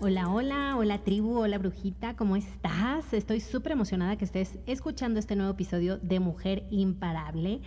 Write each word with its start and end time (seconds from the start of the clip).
Hola, 0.00 0.30
hola, 0.30 0.76
hola 0.76 0.98
tribu, 0.98 1.40
hola 1.40 1.58
brujita, 1.58 2.14
¿cómo 2.14 2.36
estás? 2.36 3.12
Estoy 3.12 3.40
súper 3.40 3.72
emocionada 3.72 4.14
que 4.14 4.24
estés 4.24 4.56
escuchando 4.66 5.18
este 5.18 5.34
nuevo 5.34 5.50
episodio 5.50 5.98
de 5.98 6.20
Mujer 6.20 6.68
Imparable. 6.70 7.62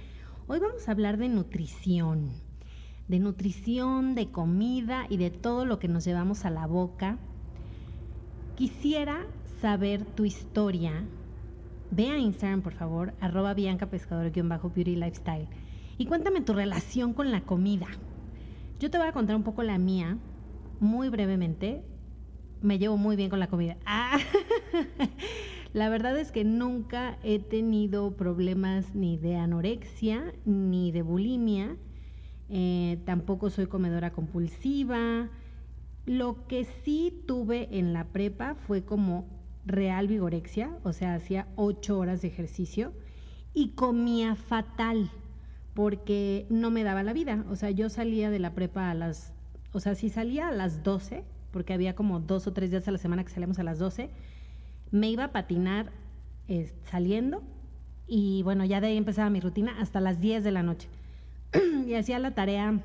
Hoy 0.48 0.59
vamos 0.59 0.88
a 0.88 0.91
hablar 0.91 1.17
de 1.17 1.27
nutrición, 1.27 2.32
de 3.10 3.20
nutrición, 3.20 4.15
de 4.15 4.32
comida 4.32 5.07
y 5.10 5.18
de 5.18 5.29
todo 5.29 5.65
lo 5.65 5.77
que 5.77 5.90
nos 5.90 6.05
llevamos 6.05 6.46
a 6.46 6.51
la 6.51 6.68
boca. 6.68 7.18
Quisiera 8.55 9.26
saber 9.60 10.05
tu 10.05 10.23
historia. 10.23 11.04
Ve 11.91 12.12
a 12.12 12.18
Instagram, 12.18 12.62
por 12.62 12.76
favor, 12.76 13.13
arroba 13.20 13.54
Bianca 13.54 13.88
Pescador-Beauty 13.88 14.95
Lifestyle 14.95 15.49
y 15.98 16.05
cuéntame 16.05 16.40
tu 16.40 16.54
relación 16.54 17.13
con 17.13 17.29
la 17.29 17.41
comida. 17.41 17.88
Yo 18.79 18.90
te 18.90 18.98
voy 18.98 19.07
a 19.07 19.12
contar 19.12 19.35
un 19.35 19.43
poco 19.43 19.63
la 19.63 19.77
mía, 19.77 20.18
muy 20.79 21.10
brevemente, 21.10 21.84
me 22.62 22.79
llevo 22.79 22.98
muy 22.98 23.15
bien 23.15 23.29
con 23.29 23.40
la 23.40 23.48
comida. 23.48 23.77
Ah, 23.85 24.20
la 25.73 25.90
verdad 25.90 26.17
es 26.20 26.31
que 26.31 26.43
nunca 26.43 27.17
he 27.23 27.40
tenido 27.40 28.12
problemas 28.17 28.93
ni 28.93 29.17
de 29.17 29.37
anorexia 29.37 30.34
ni 30.45 30.91
de 30.91 31.01
bulimia. 31.01 31.77
Eh, 32.49 32.99
tampoco 33.05 33.49
soy 33.49 33.67
comedora 33.67 34.12
compulsiva. 34.12 35.29
Lo 36.05 36.48
que 36.48 36.65
sí 36.65 37.23
tuve 37.26 37.70
en 37.77 37.93
la 37.93 38.05
prepa 38.05 38.55
fue 38.55 38.84
como 38.84 39.26
real 39.65 40.07
vigorexia, 40.07 40.76
o 40.84 40.91
sea, 40.91 41.13
hacía 41.13 41.48
ocho 41.55 41.98
horas 41.98 42.21
de 42.21 42.27
ejercicio 42.27 42.93
y 43.54 43.70
comía 43.70 44.35
fatal 44.35 45.09
porque 45.73 46.45
no 46.49 46.71
me 46.71 46.84
daba 46.84 47.04
la 47.04 47.13
vida. 47.13 47.45
O 47.49 47.55
sea, 47.55 47.71
yo 47.71 47.89
salía 47.89 48.29
de 48.29 48.39
la 48.39 48.54
prepa 48.54 48.89
a 48.89 48.93
las, 48.93 49.34
o 49.71 49.79
sea, 49.79 49.95
si 49.95 50.09
salía 50.09 50.49
a 50.49 50.51
las 50.51 50.84
12, 50.84 51.23
porque 51.52 51.74
había 51.74 51.96
como 51.96 52.20
dos 52.20 52.48
o 52.48 52.54
tres 52.54 52.71
días 52.71 52.88
a 52.88 52.91
la 52.91 52.98
semana 52.98 53.24
que 53.24 53.30
salíamos 53.30 53.60
a 53.60 53.63
las 53.63 53.80
12, 53.80 54.10
me 54.91 55.10
iba 55.10 55.26
a 55.26 55.32
patinar 55.32 55.91
eh, 56.48 56.71
saliendo 56.90 57.44
y 58.07 58.44
bueno, 58.44 58.66
ya 58.66 58.82
de 58.82 58.88
ahí 58.88 58.98
empezaba 58.98 59.30
mi 59.30 59.40
rutina 59.40 59.79
hasta 59.79 60.02
las 60.02 60.20
10 60.20 60.44
de 60.44 60.52
la 60.52 60.63
noche. 60.63 60.90
y 61.88 61.94
hacía 61.94 62.20
la 62.20 62.32
tarea 62.32 62.82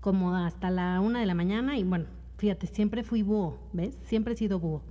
como 0.00 0.36
hasta 0.36 0.70
la 0.70 1.00
una 1.00 1.20
de 1.20 1.26
la 1.26 1.34
mañana 1.34 1.78
y 1.78 1.84
bueno, 1.84 2.06
fíjate, 2.36 2.66
siempre 2.66 3.02
fui 3.02 3.22
búho, 3.22 3.58
¿ves? 3.72 3.96
Siempre 4.02 4.34
he 4.34 4.36
sido 4.36 4.58
búho. 4.58 4.82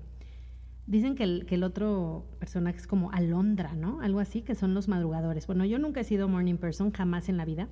Dicen 0.86 1.16
que 1.16 1.24
el, 1.24 1.46
que 1.46 1.56
el 1.56 1.64
otro 1.64 2.26
personaje 2.40 2.78
es 2.78 2.88
como 2.88 3.12
Alondra, 3.12 3.74
¿no? 3.76 4.02
Algo 4.02 4.20
así, 4.20 4.42
que 4.42 4.56
son 4.56 4.74
los 4.74 4.88
madrugadores. 4.88 5.48
Bueno, 5.48 5.66
yo 5.66 5.80
nunca 5.80 6.02
he 6.02 6.03
sido 6.03 6.28
morning 6.28 6.58
person, 6.58 6.92
jamás 6.92 7.30
en 7.30 7.38
la 7.38 7.46
vida. 7.46 7.70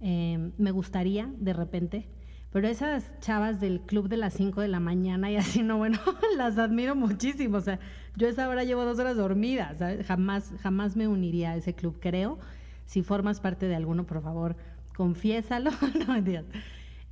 Eh, 0.00 0.50
me 0.58 0.70
gustaría, 0.70 1.30
de 1.38 1.52
repente, 1.52 2.08
pero 2.56 2.68
esas 2.68 3.10
chavas 3.20 3.60
del 3.60 3.82
club 3.82 4.08
de 4.08 4.16
las 4.16 4.32
5 4.32 4.62
de 4.62 4.68
la 4.68 4.80
mañana 4.80 5.30
y 5.30 5.36
así, 5.36 5.62
no, 5.62 5.76
bueno, 5.76 5.98
las 6.38 6.56
admiro 6.56 6.96
muchísimo. 6.96 7.58
O 7.58 7.60
sea, 7.60 7.78
yo 8.16 8.28
a 8.28 8.30
esa 8.30 8.48
hora 8.48 8.64
llevo 8.64 8.86
dos 8.86 8.98
horas 8.98 9.18
dormidas, 9.18 9.76
Jamás, 10.06 10.54
jamás 10.62 10.96
me 10.96 11.06
uniría 11.06 11.50
a 11.50 11.56
ese 11.56 11.74
club, 11.74 11.98
creo. 12.00 12.38
Si 12.86 13.02
formas 13.02 13.40
parte 13.40 13.68
de 13.68 13.74
alguno, 13.74 14.06
por 14.06 14.22
favor, 14.22 14.56
confiésalo. 14.96 15.70
no, 16.08 16.16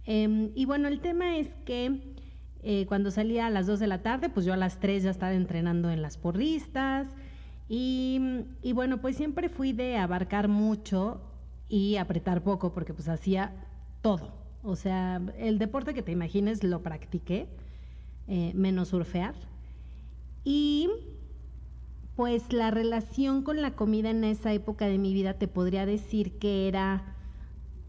eh, 0.06 0.50
y 0.54 0.64
bueno, 0.64 0.88
el 0.88 1.00
tema 1.00 1.36
es 1.36 1.48
que 1.66 2.14
eh, 2.62 2.86
cuando 2.86 3.10
salía 3.10 3.46
a 3.46 3.50
las 3.50 3.66
2 3.66 3.80
de 3.80 3.86
la 3.86 4.00
tarde, 4.00 4.30
pues 4.30 4.46
yo 4.46 4.54
a 4.54 4.56
las 4.56 4.80
3 4.80 5.02
ya 5.02 5.10
estaba 5.10 5.34
entrenando 5.34 5.90
en 5.90 6.00
las 6.00 6.16
porristas. 6.16 7.06
Y, 7.68 8.46
y 8.62 8.72
bueno, 8.72 9.02
pues 9.02 9.14
siempre 9.14 9.50
fui 9.50 9.74
de 9.74 9.98
abarcar 9.98 10.48
mucho 10.48 11.20
y 11.68 11.96
apretar 11.96 12.42
poco, 12.42 12.72
porque 12.72 12.94
pues 12.94 13.10
hacía 13.10 13.52
todo 14.00 14.43
o 14.64 14.76
sea, 14.76 15.20
el 15.38 15.58
deporte 15.58 15.94
que 15.94 16.02
te 16.02 16.12
imagines 16.12 16.64
lo 16.64 16.82
practiqué, 16.82 17.46
eh, 18.26 18.52
menos 18.54 18.88
surfear. 18.88 19.34
Y 20.42 20.88
pues 22.16 22.52
la 22.52 22.70
relación 22.70 23.42
con 23.42 23.60
la 23.60 23.72
comida 23.72 24.10
en 24.10 24.24
esa 24.24 24.52
época 24.52 24.86
de 24.86 24.98
mi 24.98 25.12
vida 25.12 25.34
te 25.34 25.48
podría 25.48 25.84
decir 25.84 26.38
que 26.38 26.68
era 26.68 27.14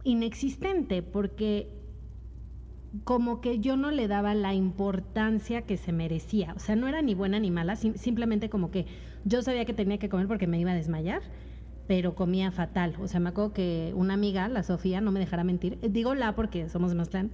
inexistente, 0.04 1.02
porque 1.02 1.70
como 3.04 3.42
que 3.42 3.60
yo 3.60 3.78
no 3.78 3.92
le 3.92 4.08
daba 4.08 4.34
la 4.36 4.54
importancia 4.54 5.64
que 5.64 5.78
se 5.78 5.92
merecía. 5.92 6.54
O 6.56 6.60
sea, 6.60 6.76
no 6.76 6.88
era 6.88 7.02
ni 7.02 7.14
buena 7.14 7.40
ni 7.40 7.52
mala, 7.52 7.76
simplemente 7.76 8.50
como 8.50 8.72
que 8.72 8.86
yo 9.24 9.42
sabía 9.42 9.66
que 9.66 9.74
tenía 9.74 9.98
que 9.98 10.10
comer 10.10 10.28
porque 10.28 10.48
me 10.48 10.60
iba 10.60 10.72
a 10.72 10.76
desmayar 10.76 11.22
pero 11.88 12.16
comía 12.16 12.52
fatal. 12.52 12.96
O 13.00 13.08
sea, 13.08 13.20
me 13.20 13.30
acuerdo 13.30 13.54
que 13.54 13.94
una 13.96 14.14
amiga, 14.14 14.48
la 14.48 14.64
Sofía, 14.64 15.02
no 15.02 15.12
me 15.12 15.20
dejará 15.20 15.44
mentir, 15.44 15.78
eh, 15.82 15.90
digo 15.90 16.16
la 16.16 16.36
porque 16.36 16.70
somos 16.70 16.90
de 16.90 16.96
Mazatlán, 16.96 17.32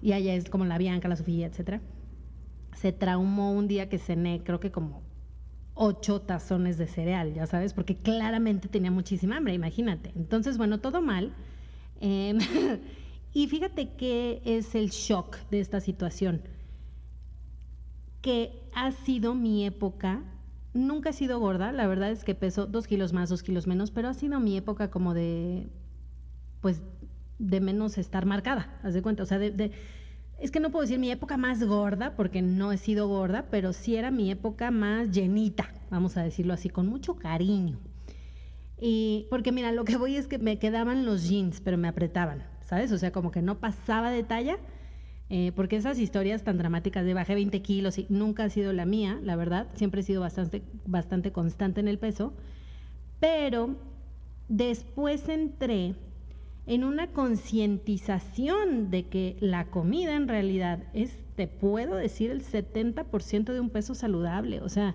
y 0.00 0.12
ella 0.12 0.34
es 0.34 0.48
como 0.50 0.64
la 0.64 0.78
Bianca, 0.78 1.08
la 1.08 1.16
Sofía, 1.16 1.46
etcétera. 1.46 1.80
Se 2.74 2.92
traumó 2.92 3.52
un 3.52 3.68
día 3.68 3.88
que 3.88 3.98
cené, 3.98 4.42
creo 4.44 4.60
que 4.60 4.70
como 4.70 5.02
ocho 5.74 6.20
tazones 6.20 6.78
de 6.78 6.86
cereal, 6.86 7.34
ya 7.34 7.46
sabes, 7.46 7.74
porque 7.74 7.96
claramente 7.96 8.68
tenía 8.68 8.90
muchísima 8.90 9.36
hambre, 9.36 9.54
imagínate. 9.54 10.12
Entonces, 10.14 10.58
bueno, 10.58 10.80
todo 10.80 11.00
mal. 11.00 11.32
Em, 12.00 12.38
y 13.32 13.46
fíjate 13.48 13.90
qué 13.96 14.42
es 14.44 14.74
el 14.74 14.90
shock 14.90 15.38
de 15.50 15.60
esta 15.60 15.80
situación, 15.80 16.42
que 18.20 18.62
ha 18.74 18.92
sido 18.92 19.34
mi 19.34 19.66
época 19.66 20.22
nunca 20.74 21.10
he 21.10 21.12
sido 21.12 21.38
gorda, 21.38 21.72
la 21.72 21.86
verdad 21.86 22.10
es 22.10 22.24
que 22.24 22.34
peso 22.34 22.66
dos 22.66 22.86
kilos 22.86 23.12
más, 23.12 23.30
dos 23.30 23.42
kilos 23.42 23.66
menos, 23.66 23.90
pero 23.90 24.08
ha 24.08 24.14
sido 24.14 24.40
mi 24.40 24.56
época 24.56 24.90
como 24.90 25.14
de, 25.14 25.68
pues, 26.60 26.82
de 27.38 27.60
menos 27.60 27.96
estar 27.96 28.26
marcada, 28.26 28.78
haz 28.82 28.92
de 28.92 29.02
cuenta, 29.02 29.22
o 29.22 29.26
sea, 29.26 29.38
de, 29.38 29.72
es 30.38 30.50
que 30.50 30.60
no 30.60 30.70
puedo 30.70 30.82
decir 30.82 30.98
mi 30.98 31.10
época 31.10 31.36
más 31.36 31.62
gorda, 31.62 32.14
porque 32.16 32.42
no 32.42 32.72
he 32.72 32.76
sido 32.76 33.08
gorda, 33.08 33.46
pero 33.50 33.72
sí 33.72 33.96
era 33.96 34.10
mi 34.10 34.30
época 34.30 34.70
más 34.70 35.10
llenita, 35.10 35.72
vamos 35.90 36.16
a 36.16 36.22
decirlo 36.22 36.52
así, 36.52 36.68
con 36.68 36.86
mucho 36.86 37.14
cariño. 37.16 37.78
Y 38.78 39.26
porque 39.30 39.52
mira, 39.52 39.72
lo 39.72 39.84
que 39.84 39.96
voy 39.96 40.16
es 40.16 40.26
que 40.26 40.38
me 40.38 40.58
quedaban 40.58 41.06
los 41.06 41.28
jeans, 41.28 41.60
pero 41.60 41.78
me 41.78 41.88
apretaban, 41.88 42.42
¿sabes? 42.66 42.90
O 42.92 42.98
sea, 42.98 43.12
como 43.12 43.30
que 43.30 43.40
no 43.40 43.60
pasaba 43.60 44.10
de 44.10 44.24
talla 44.24 44.58
eh, 45.30 45.52
porque 45.56 45.76
esas 45.76 45.98
historias 45.98 46.44
tan 46.44 46.58
dramáticas 46.58 47.04
de 47.04 47.14
bajé 47.14 47.34
20 47.34 47.62
kilos 47.62 47.98
y 47.98 48.06
nunca 48.08 48.44
ha 48.44 48.50
sido 48.50 48.72
la 48.72 48.84
mía, 48.84 49.18
la 49.22 49.36
verdad, 49.36 49.68
siempre 49.74 50.02
he 50.02 50.04
sido 50.04 50.20
bastante, 50.20 50.62
bastante 50.86 51.32
constante 51.32 51.80
en 51.80 51.88
el 51.88 51.98
peso, 51.98 52.34
pero 53.20 53.76
después 54.48 55.28
entré 55.28 55.94
en 56.66 56.84
una 56.84 57.08
concientización 57.08 58.90
de 58.90 59.06
que 59.06 59.36
la 59.40 59.66
comida 59.66 60.14
en 60.16 60.28
realidad 60.28 60.84
es, 60.92 61.18
te 61.36 61.46
puedo 61.46 61.96
decir, 61.96 62.30
el 62.30 62.42
70% 62.42 63.52
de 63.52 63.60
un 63.60 63.70
peso 63.70 63.94
saludable, 63.94 64.60
o 64.60 64.68
sea, 64.68 64.94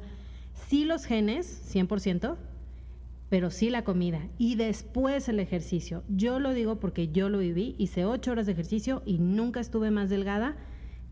sí 0.67 0.85
los 0.85 1.05
genes, 1.05 1.73
100%, 1.73 2.37
pero 3.29 3.51
sí 3.51 3.69
la 3.69 3.83
comida 3.83 4.27
y 4.37 4.55
después 4.55 5.29
el 5.29 5.39
ejercicio. 5.39 6.03
Yo 6.09 6.39
lo 6.39 6.53
digo 6.53 6.79
porque 6.79 7.09
yo 7.09 7.29
lo 7.29 7.37
viví, 7.37 7.75
hice 7.77 8.05
ocho 8.05 8.31
horas 8.31 8.47
de 8.47 8.53
ejercicio 8.53 9.03
y 9.05 9.19
nunca 9.19 9.59
estuve 9.59 9.91
más 9.91 10.09
delgada. 10.09 10.57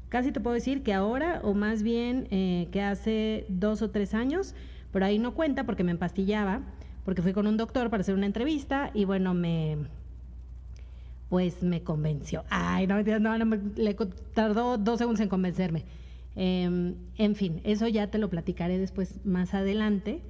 Casi 0.09 0.31
te 0.31 0.39
puedo 0.39 0.55
decir 0.55 0.83
que 0.83 0.93
ahora, 0.93 1.41
o 1.43 1.53
más 1.53 1.83
bien 1.83 2.27
eh, 2.31 2.69
que 2.71 2.81
hace 2.81 3.45
dos 3.49 3.81
o 3.81 3.91
tres 3.91 4.13
años, 4.13 4.55
pero 4.91 5.05
ahí 5.05 5.19
no 5.19 5.33
cuenta 5.35 5.65
porque 5.65 5.83
me 5.83 5.91
empastillaba, 5.91 6.61
porque 7.05 7.21
fui 7.21 7.33
con 7.33 7.45
un 7.45 7.57
doctor 7.57 7.89
para 7.89 8.01
hacer 8.01 8.15
una 8.15 8.25
entrevista 8.25 8.89
y 8.93 9.05
bueno, 9.05 9.33
me, 9.33 9.77
pues 11.29 11.61
me 11.61 11.83
convenció. 11.83 12.45
Ay, 12.49 12.87
no, 12.87 13.01
no, 13.03 13.37
no 13.37 13.57
le 13.75 13.93
tardó 14.33 14.77
dos 14.77 14.97
segundos 14.97 15.21
en 15.21 15.29
convencerme. 15.29 15.83
Em, 16.35 16.95
en 17.17 17.35
fin, 17.35 17.61
eso 17.63 17.87
ya 17.87 18.07
te 18.07 18.17
lo 18.17 18.29
platicaré 18.29 18.77
después 18.77 19.25
más 19.25 19.53
adelante. 19.53 20.21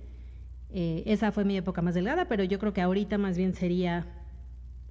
Eh, 0.69 1.03
esa 1.05 1.31
fue 1.31 1.45
mi 1.45 1.57
época 1.57 1.81
más 1.81 1.95
delgada, 1.95 2.27
pero 2.27 2.43
yo 2.43 2.59
creo 2.59 2.73
que 2.73 2.81
ahorita 2.81 3.17
más 3.17 3.37
bien 3.37 3.53
sería, 3.53 4.07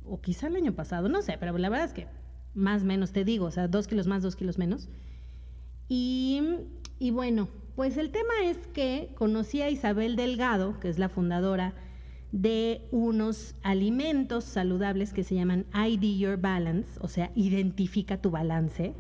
o 0.05 0.21
quizá 0.21 0.47
el 0.47 0.57
año 0.57 0.75
pasado, 0.75 1.09
no 1.09 1.23
sé, 1.23 1.37
pero 1.39 1.57
la 1.59 1.69
verdad 1.69 1.87
es 1.87 1.93
que 1.93 2.07
más 2.55 2.83
menos 2.85 3.13
te 3.13 3.25
digo, 3.25 3.47
o 3.47 3.51
sea, 3.51 3.69
dos 3.69 3.87
kilos 3.87 4.07
más, 4.07 4.23
dos 4.23 4.37
kilos 4.37 4.59
menos. 4.59 4.89
Y, 5.89 6.43
y 6.99 7.11
bueno, 7.11 7.49
pues 7.77 7.99
el 7.99 8.11
tema 8.11 8.33
es 8.45 8.57
que 8.69 9.11
conocí 9.17 9.61
a 9.61 9.71
Isabel 9.71 10.17
Delgado, 10.17 10.81
que 10.81 10.89
es 10.89 10.99
la 10.99 11.11
fundadora 11.11 11.75
de 12.33 12.89
unos 12.91 13.55
alimentos 13.63 14.45
saludables 14.45 15.13
que 15.13 15.25
se 15.25 15.35
llaman 15.35 15.67
ID 15.75 16.19
Your 16.19 16.39
Balance, 16.39 16.99
o 17.01 17.09
sea, 17.09 17.31
identifica 17.35 18.21
tu 18.21 18.31
balance, 18.31 18.95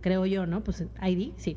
creo 0.00 0.26
yo, 0.26 0.46
¿no? 0.46 0.62
Pues 0.62 0.84
ID, 1.02 1.32
sí. 1.36 1.56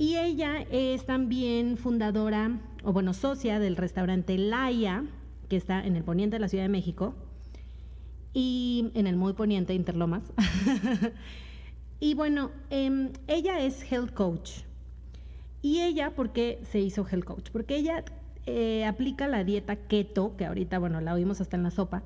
Y 0.00 0.16
ella 0.16 0.64
es 0.70 1.04
también 1.04 1.76
fundadora, 1.76 2.58
o 2.84 2.90
bueno, 2.94 3.12
socia 3.12 3.58
del 3.58 3.76
restaurante 3.76 4.38
Laia, 4.38 5.04
que 5.50 5.56
está 5.56 5.84
en 5.84 5.94
el 5.94 6.04
poniente 6.04 6.36
de 6.36 6.40
la 6.40 6.48
Ciudad 6.48 6.64
de 6.64 6.70
México, 6.70 7.14
y 8.32 8.92
en 8.94 9.06
el 9.06 9.16
muy 9.16 9.34
poniente 9.34 9.74
Interlomas. 9.74 10.22
y 12.00 12.14
bueno, 12.14 12.50
em, 12.70 13.12
ella 13.26 13.60
es 13.60 13.92
health 13.92 14.14
coach. 14.14 14.62
Y 15.60 15.80
ella, 15.82 16.12
¿por 16.12 16.32
qué 16.32 16.62
se 16.72 16.80
hizo 16.80 17.06
health 17.06 17.24
coach? 17.26 17.50
Porque 17.50 17.76
ella 17.76 18.02
eh, 18.46 18.86
aplica 18.86 19.28
la 19.28 19.44
dieta 19.44 19.76
keto, 19.76 20.34
que 20.38 20.46
ahorita, 20.46 20.78
bueno, 20.78 21.02
la 21.02 21.12
oímos 21.12 21.42
hasta 21.42 21.58
en 21.58 21.62
la 21.62 21.70
sopa, 21.70 22.04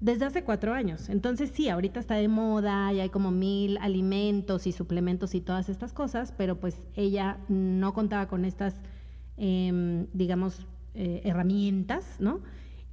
desde 0.00 0.26
hace 0.26 0.44
cuatro 0.44 0.74
años. 0.74 1.08
Entonces 1.08 1.50
sí, 1.54 1.68
ahorita 1.68 2.00
está 2.00 2.14
de 2.16 2.28
moda 2.28 2.92
y 2.92 3.00
hay 3.00 3.08
como 3.08 3.30
mil 3.30 3.78
alimentos 3.78 4.66
y 4.66 4.72
suplementos 4.72 5.34
y 5.34 5.40
todas 5.40 5.68
estas 5.68 5.92
cosas, 5.92 6.32
pero 6.36 6.60
pues 6.60 6.76
ella 6.94 7.38
no 7.48 7.94
contaba 7.94 8.28
con 8.28 8.44
estas, 8.44 8.74
em, 9.36 10.06
digamos, 10.12 10.66
eh, 10.94 11.22
herramientas, 11.24 12.04
¿no? 12.20 12.40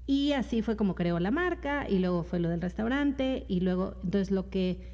Y 0.05 0.33
así 0.33 0.61
fue 0.61 0.75
como 0.75 0.95
creó 0.95 1.19
la 1.19 1.31
marca 1.31 1.89
y 1.89 1.99
luego 1.99 2.23
fue 2.23 2.39
lo 2.39 2.49
del 2.49 2.61
restaurante 2.61 3.45
y 3.47 3.61
luego, 3.61 3.95
entonces 4.03 4.31
lo 4.31 4.49
que 4.49 4.91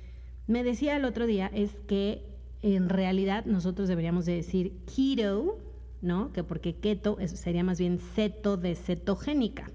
me 0.48 0.64
decía 0.64 0.96
el 0.98 1.06
otro 1.06 1.26
día 1.26 1.48
es 1.54 1.72
que 1.88 2.24
en 2.62 2.90
realidad 2.90 3.46
nosotros 3.46 3.88
deberíamos 3.88 4.26
de 4.26 4.36
decir 4.36 4.74
keto, 4.86 5.58
¿no? 6.02 6.32
Que 6.34 6.44
porque 6.44 6.76
keto 6.76 7.18
sería 7.26 7.64
más 7.64 7.80
bien 7.80 8.00
ceto 8.00 8.58
de 8.58 8.76
cetogénica. 8.76 9.72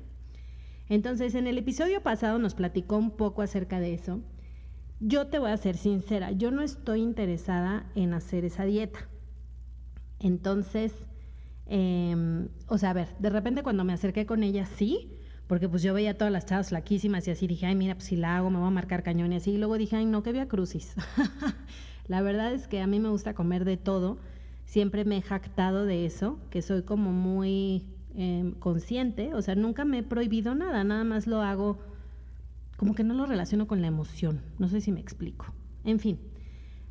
Entonces, 0.88 1.34
en 1.34 1.46
el 1.46 1.58
episodio 1.58 2.02
pasado 2.02 2.38
nos 2.38 2.54
platicó 2.54 2.96
un 2.96 3.10
poco 3.10 3.42
acerca 3.42 3.80
de 3.80 3.94
eso. 3.94 4.20
Yo 5.00 5.26
te 5.26 5.38
voy 5.38 5.50
a 5.50 5.56
ser 5.56 5.76
sincera, 5.76 6.30
yo 6.32 6.50
no 6.50 6.62
estoy 6.62 7.00
interesada 7.00 7.90
en 7.94 8.14
hacer 8.14 8.44
esa 8.44 8.64
dieta. 8.64 9.08
Entonces, 10.20 10.92
em, 11.66 12.48
o 12.68 12.78
sea, 12.78 12.90
a 12.90 12.94
ver, 12.94 13.08
de 13.18 13.30
repente 13.30 13.62
cuando 13.62 13.84
me 13.84 13.92
acerqué 13.92 14.24
con 14.26 14.42
ella, 14.42 14.66
sí, 14.66 15.10
porque 15.46 15.68
pues 15.68 15.82
yo 15.82 15.92
veía 15.92 16.16
todas 16.16 16.32
las 16.32 16.46
chavas 16.46 16.68
flaquísimas 16.68 17.26
y 17.28 17.30
así 17.30 17.46
dije, 17.46 17.66
ay, 17.66 17.74
mira, 17.74 17.94
pues 17.94 18.06
si 18.06 18.16
la 18.16 18.36
hago 18.36 18.50
me 18.50 18.58
voy 18.58 18.68
a 18.68 18.70
marcar 18.70 19.02
cañón 19.02 19.32
y 19.32 19.36
así. 19.36 19.52
Y 19.52 19.58
luego 19.58 19.76
dije, 19.76 19.96
ay, 19.96 20.06
no, 20.06 20.22
que 20.22 20.32
vea 20.32 20.48
crucis. 20.48 20.94
la 22.08 22.22
verdad 22.22 22.52
es 22.52 22.68
que 22.68 22.80
a 22.80 22.86
mí 22.86 23.00
me 23.00 23.10
gusta 23.10 23.34
comer 23.34 23.64
de 23.64 23.76
todo. 23.76 24.18
Siempre 24.64 25.04
me 25.04 25.18
he 25.18 25.22
jactado 25.22 25.84
de 25.84 26.06
eso, 26.06 26.38
que 26.50 26.62
soy 26.62 26.82
como 26.82 27.12
muy 27.12 27.84
Em, 28.16 28.52
consciente, 28.52 29.34
o 29.34 29.42
sea, 29.42 29.56
nunca 29.56 29.84
me 29.84 29.98
he 29.98 30.02
prohibido 30.04 30.54
nada, 30.54 30.84
nada 30.84 31.02
más 31.02 31.26
lo 31.26 31.42
hago 31.42 31.80
como 32.76 32.94
que 32.94 33.02
no 33.02 33.12
lo 33.12 33.26
relaciono 33.26 33.66
con 33.66 33.80
la 33.80 33.88
emoción, 33.88 34.40
no 34.60 34.68
sé 34.68 34.80
si 34.80 34.92
me 34.92 35.00
explico. 35.00 35.46
En 35.82 35.98
fin, 35.98 36.20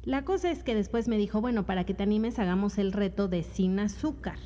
la 0.03 0.25
cosa 0.25 0.51
es 0.51 0.63
que 0.63 0.75
después 0.75 1.07
me 1.07 1.17
dijo, 1.17 1.39
bueno, 1.39 1.65
para 1.65 1.85
que 1.85 1.93
te 1.93 2.03
animes 2.03 2.39
hagamos 2.39 2.77
el 2.77 2.91
reto 2.91 3.29
de 3.29 3.43
sin 3.43 3.79
azúcar. 3.79 4.37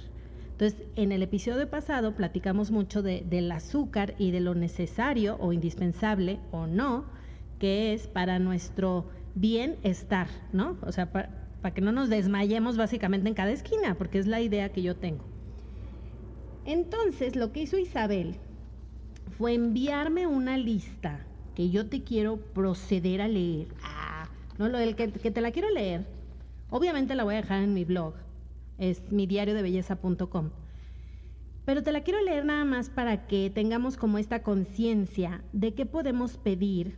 Entonces, 0.52 0.84
en 0.96 1.12
el 1.12 1.24
episodio 1.24 1.68
pasado 1.68 2.16
platicamos 2.16 2.70
mucho 2.70 3.02
de, 3.02 3.24
del 3.28 3.52
azúcar 3.52 4.14
y 4.20 4.30
de 4.30 4.40
lo 4.40 4.54
necesario 4.54 5.38
o 5.40 5.54
indispensable 5.54 6.40
o 6.52 6.68
no 6.68 7.06
que 7.58 7.96
es 7.96 8.08
para 8.08 8.38
nuestro 8.38 9.10
bienestar, 9.34 10.28
¿no? 10.54 10.78
O 10.84 10.92
sea, 10.92 11.12
para 11.12 11.74
que 11.74 11.82
no 11.82 11.92
nos 11.92 12.10
desmayemos 12.10 12.78
básicamente 12.78 13.28
en 13.30 13.34
cada 13.34 13.50
esquina, 13.50 13.96
porque 13.96 14.20
es 14.20 14.28
la 14.28 14.42
idea 14.42 14.70
que 14.70 14.84
yo 14.84 14.96
tengo. 14.96 15.37
Entonces, 16.68 17.38
lo 17.38 17.54
que 17.54 17.62
hizo 17.62 17.78
Isabel 17.78 18.36
fue 19.38 19.54
enviarme 19.54 20.28
una 20.28 20.58
lista 20.58 21.26
que 21.56 21.70
yo 21.70 21.88
te 21.88 22.04
quiero 22.04 22.36
proceder 22.38 23.22
a 23.22 23.30
leer. 23.30 23.70
Ah, 23.82 24.28
no, 24.58 24.68
lo 24.68 24.78
del 24.78 24.98
que, 24.98 25.08
te 25.08 25.42
la 25.42 25.52
quiero 25.52 25.70
leer. 25.70 26.06
Obviamente 26.70 27.16
la 27.16 27.24
voy 27.24 27.36
a 27.36 27.42
dejar 27.42 27.64
en 27.64 27.74
mi 27.74 27.86
blog. 27.86 28.16
Es 28.78 29.02
mi 29.14 29.28
diario 29.28 29.56
de 29.56 29.62
belleza.com. 29.62 30.50
Pero 31.64 31.84
te 31.84 31.94
la 31.94 32.02
quiero 32.02 32.22
leer 32.22 32.44
nada 32.44 32.66
más 32.66 32.90
para 32.90 33.28
que 33.28 33.50
tengamos 33.50 33.96
como 33.96 34.18
esta 34.18 34.44
conciencia 34.44 35.46
de 35.54 35.74
qué 35.74 35.86
podemos 35.86 36.36
pedir 36.36 36.98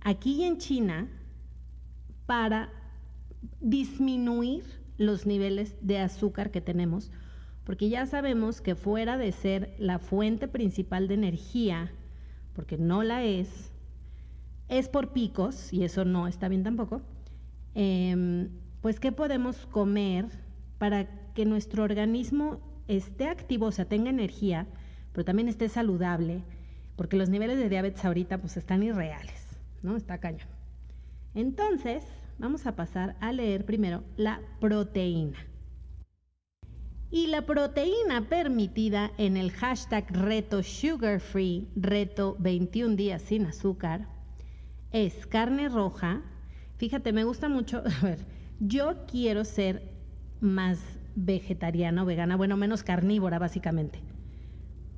aquí 0.00 0.44
en 0.44 0.58
China 0.58 1.08
para 2.26 2.70
disminuir 3.60 4.62
los 4.96 5.26
niveles 5.26 5.74
de 5.80 5.98
azúcar 5.98 6.52
que 6.52 6.60
tenemos 6.60 7.10
porque 7.64 7.88
ya 7.88 8.06
sabemos 8.06 8.60
que 8.60 8.74
fuera 8.74 9.16
de 9.16 9.32
ser 9.32 9.74
la 9.78 9.98
fuente 9.98 10.48
principal 10.48 11.08
de 11.08 11.14
energía, 11.14 11.92
porque 12.54 12.76
no 12.76 13.02
la 13.02 13.24
es, 13.24 13.72
es 14.68 14.88
por 14.88 15.12
picos, 15.12 15.72
y 15.72 15.84
eso 15.84 16.04
no 16.04 16.26
está 16.26 16.48
bien 16.48 16.64
tampoco, 16.64 17.02
em, 17.74 18.48
pues 18.80 18.98
¿qué 18.98 19.12
podemos 19.12 19.66
comer 19.66 20.26
para 20.78 21.06
que 21.34 21.44
nuestro 21.44 21.84
organismo 21.84 22.60
esté 22.88 23.28
activo, 23.28 23.66
o 23.66 23.72
sea, 23.72 23.84
tenga 23.84 24.10
energía, 24.10 24.66
pero 25.12 25.24
también 25.24 25.48
esté 25.48 25.68
saludable? 25.68 26.42
Porque 26.96 27.16
los 27.16 27.28
niveles 27.28 27.58
de 27.58 27.68
diabetes 27.68 28.04
ahorita 28.04 28.38
pues 28.38 28.56
están 28.56 28.82
irreales, 28.82 29.56
¿no? 29.82 29.96
Está 29.96 30.18
cañón. 30.18 30.48
Entonces, 31.34 32.04
vamos 32.38 32.66
a 32.66 32.76
pasar 32.76 33.16
a 33.20 33.32
leer 33.32 33.64
primero 33.64 34.02
la 34.16 34.40
proteína. 34.60 35.38
Y 37.14 37.26
la 37.26 37.42
proteína 37.42 38.26
permitida 38.30 39.12
en 39.18 39.36
el 39.36 39.52
hashtag 39.52 40.06
reto 40.16 40.62
sugar 40.62 41.20
free, 41.20 41.68
reto 41.76 42.36
21 42.38 42.96
días 42.96 43.20
sin 43.20 43.44
azúcar, 43.44 44.08
es 44.92 45.26
carne 45.26 45.68
roja. 45.68 46.22
Fíjate, 46.78 47.12
me 47.12 47.24
gusta 47.24 47.50
mucho, 47.50 47.82
a 48.00 48.02
ver, 48.02 48.26
yo 48.60 49.04
quiero 49.06 49.44
ser 49.44 49.92
más 50.40 50.78
vegetariana 51.14 52.02
o 52.02 52.06
vegana, 52.06 52.36
bueno, 52.36 52.56
menos 52.56 52.82
carnívora 52.82 53.38
básicamente, 53.38 53.98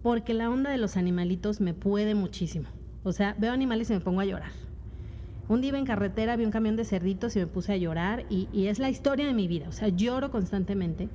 porque 0.01 0.35
la 0.35 0.51
onda 0.51 0.71
de 0.71 0.79
los 0.79 0.97
animalitos 0.97 1.61
me 1.61 1.75
puede 1.75 2.15
muchísimo. 2.15 2.69
O 3.03 3.11
sea, 3.11 3.35
veo 3.41 3.51
animales 3.51 3.91
y 3.91 3.95
me 3.95 4.01
pongo 4.01 4.21
a 4.21 4.25
llorar. 4.25 4.53
Un 5.49 5.61
día 5.61 5.77
en 5.77 5.85
carretera 5.85 6.37
vi 6.37 6.45
un 6.45 6.53
camión 6.53 6.77
de 6.77 6.85
cerditos 6.85 7.35
y 7.35 7.41
me 7.41 7.49
puse 7.49 7.73
a 7.73 7.77
llorar 7.77 8.25
y, 8.31 8.49
y 8.53 8.69
es 8.69 8.79
la 8.79 8.89
historia 8.89 9.27
de 9.27 9.35
mi 9.35 9.49
vida. 9.49 9.69
O 9.69 9.73
sea, 9.73 9.89
lloro 9.89 10.31
constantemente 10.31 11.11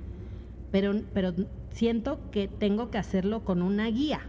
pero, 0.71 0.93
pero 1.13 1.33
siento 1.71 2.29
que 2.31 2.47
tengo 2.47 2.91
que 2.91 2.97
hacerlo 2.97 3.43
con 3.43 3.61
una 3.61 3.87
guía 3.87 4.21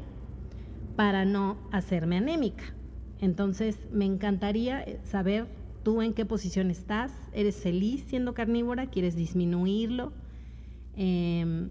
para 0.97 1.25
no 1.25 1.59
hacerme 1.73 2.19
anémica. 2.19 2.65
Entonces, 3.21 3.89
me 3.93 4.05
encantaría 4.07 4.83
eh, 4.83 5.01
saber 5.05 5.49
tú 5.83 6.03
en 6.03 6.15
qué 6.15 6.25
posición 6.25 6.71
estás. 6.71 7.13
¿Eres 7.33 7.57
feliz 7.57 8.05
siendo 8.09 8.35
carnívora? 8.35 8.87
¿Quieres 8.87 9.15
disminuirlo? 9.15 10.13
Em, 10.97 11.71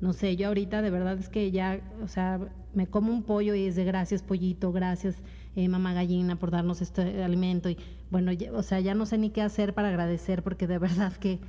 no 0.00 0.12
sé, 0.12 0.36
yo 0.36 0.48
ahorita 0.48 0.82
de 0.82 0.90
verdad 0.90 1.18
es 1.18 1.28
que 1.28 1.50
ya, 1.50 1.80
o 2.02 2.08
sea, 2.08 2.40
me 2.74 2.86
como 2.86 3.12
un 3.12 3.22
pollo 3.22 3.54
y 3.54 3.66
es 3.66 3.76
de 3.76 3.84
gracias 3.84 4.22
pollito, 4.22 4.72
gracias 4.72 5.22
eh, 5.56 5.68
mamá 5.68 5.94
gallina 5.94 6.36
por 6.36 6.50
darnos 6.50 6.82
este 6.82 7.22
alimento. 7.22 7.70
Y 7.70 7.78
bueno, 8.10 8.32
o 8.52 8.62
sea, 8.62 8.80
ya 8.80 8.94
no 8.94 9.06
sé 9.06 9.18
ni 9.18 9.30
qué 9.30 9.42
hacer 9.42 9.74
para 9.74 9.88
agradecer 9.88 10.42
porque 10.42 10.66
de 10.66 10.78
verdad 10.86 11.12
que 11.14 11.40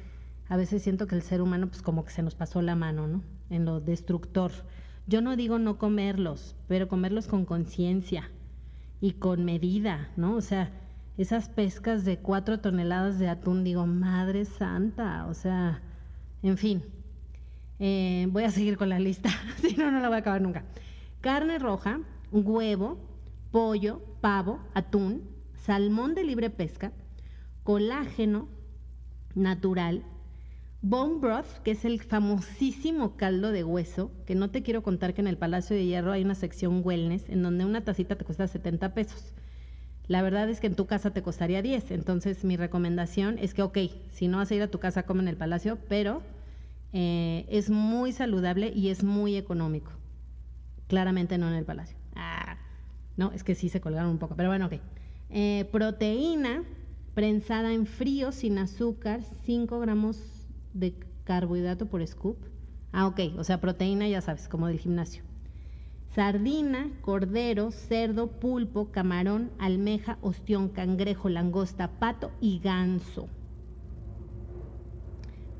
a 0.48 0.58
veces 0.58 0.84
siento 0.84 1.08
que 1.08 1.16
el 1.16 1.22
ser 1.22 1.42
humano 1.42 1.68
pues 1.68 1.82
como 1.82 2.06
que 2.06 2.12
se 2.12 2.22
nos 2.22 2.36
pasó 2.36 2.62
la 2.62 2.76
mano, 2.76 3.08
¿no? 3.08 3.24
En 3.50 3.66
lo 3.66 3.80
destructor. 3.80 4.52
Yo 5.08 5.22
no 5.22 5.36
digo 5.36 5.60
no 5.60 5.78
comerlos, 5.78 6.56
pero 6.68 6.88
comerlos 6.88 7.28
con 7.28 7.46
conciencia 7.46 8.30
y 9.02 9.14
con 9.14 9.46
medida, 9.46 10.10
¿no? 10.18 10.36
O 10.36 10.42
sea, 10.42 10.72
esas 11.18 11.50
pescas 11.50 12.06
de 12.06 12.18
cuatro 12.18 12.60
toneladas 12.60 13.20
de 13.20 13.30
atún, 13.30 13.64
digo, 13.64 13.86
madre 13.88 14.46
santa, 14.46 15.26
o 15.28 15.34
sea, 15.34 15.82
en 16.44 16.58
fin. 16.58 16.84
Eh, 17.80 18.28
voy 18.32 18.44
a 18.44 18.52
seguir 18.52 18.78
con 18.78 18.90
la 18.90 19.00
lista, 19.00 19.30
si 19.62 19.76
no, 19.76 19.92
no 19.92 20.00
la 20.00 20.08
voy 20.08 20.18
a 20.18 20.20
acabar 20.20 20.42
nunca. 20.42 20.64
Carne 21.22 21.60
roja, 21.60 22.00
huevo, 22.32 22.98
pollo, 23.52 24.02
pavo, 24.22 24.60
atún, 24.74 25.24
salmón 25.56 26.16
de 26.16 26.24
libre 26.24 26.50
pesca, 26.50 26.92
colágeno 27.64 28.48
natural, 29.34 30.04
Bone 30.88 31.18
broth, 31.20 31.48
que 31.64 31.72
es 31.72 31.84
el 31.84 32.00
famosísimo 32.00 33.18
caldo 33.18 33.52
de 33.52 33.64
hueso, 33.64 34.12
que 34.24 34.36
no 34.36 34.52
te 34.52 34.62
quiero 34.62 34.84
contar 34.84 35.16
que 35.16 35.22
en 35.22 35.28
el 35.28 35.36
Palacio 35.36 35.76
de 35.76 35.84
Hierro 35.84 36.12
hay 36.12 36.22
una 36.24 36.36
sección 36.36 36.82
wellness 36.84 37.28
en 37.28 37.42
donde 37.42 37.66
una 37.66 37.84
tacita 37.84 38.16
te 38.16 38.24
cuesta 38.24 38.48
70 38.48 38.94
pesos. 38.94 39.34
La 40.08 40.22
verdad 40.22 40.50
es 40.50 40.60
que 40.62 40.68
en 40.68 40.76
tu 40.76 40.88
casa 40.88 41.12
te 41.12 41.24
costaría 41.24 41.62
10, 41.64 41.92
entonces 41.92 42.44
mi 42.46 42.58
recomendación 42.58 43.38
es 43.40 43.54
que, 43.56 43.64
ok, 43.64 43.78
si 44.12 44.28
no 44.28 44.38
vas 44.38 44.52
a 44.52 44.56
ir 44.56 44.62
a 44.64 44.70
tu 44.72 44.80
casa, 44.80 45.06
come 45.06 45.22
en 45.24 45.30
el 45.30 45.38
Palacio, 45.38 45.80
pero 45.88 46.24
Eh, 46.94 47.46
es 47.50 47.70
muy 47.70 48.14
saludable 48.14 48.72
y 48.74 48.90
es 48.90 49.04
muy 49.04 49.36
económico. 49.38 49.92
Claramente 50.88 51.38
no 51.38 51.48
en 51.48 51.56
el 51.56 51.66
palacio. 51.66 51.98
Ah, 52.16 52.58
no, 53.18 53.32
es 53.32 53.44
que 53.44 53.56
sí 53.56 53.70
se 53.70 53.82
colgaron 53.82 54.12
un 54.12 54.20
poco, 54.20 54.36
pero 54.36 54.50
bueno, 54.50 54.68
ok. 54.68 54.74
Eh, 55.30 55.66
proteína 55.72 56.64
prensada 57.14 57.74
en 57.74 57.86
frío, 57.86 58.32
sin 58.32 58.58
azúcar, 58.58 59.22
5 59.24 59.80
gramos 59.80 60.35
de 60.76 60.94
carbohidrato 61.24 61.88
por 61.88 62.06
scoop. 62.06 62.38
Ah, 62.92 63.08
ok, 63.08 63.20
o 63.38 63.44
sea, 63.44 63.60
proteína, 63.60 64.08
ya 64.08 64.22
sabes, 64.22 64.48
como 64.48 64.68
del 64.68 64.80
gimnasio. 64.80 65.24
Sardina, 66.14 66.92
cordero, 67.02 67.72
cerdo, 67.72 68.28
pulpo, 68.28 68.92
camarón, 68.92 69.52
almeja, 69.58 70.18
ostión, 70.22 70.70
cangrejo, 70.70 71.28
langosta, 71.28 72.00
pato 72.00 72.32
y 72.40 72.60
ganso. 72.60 73.28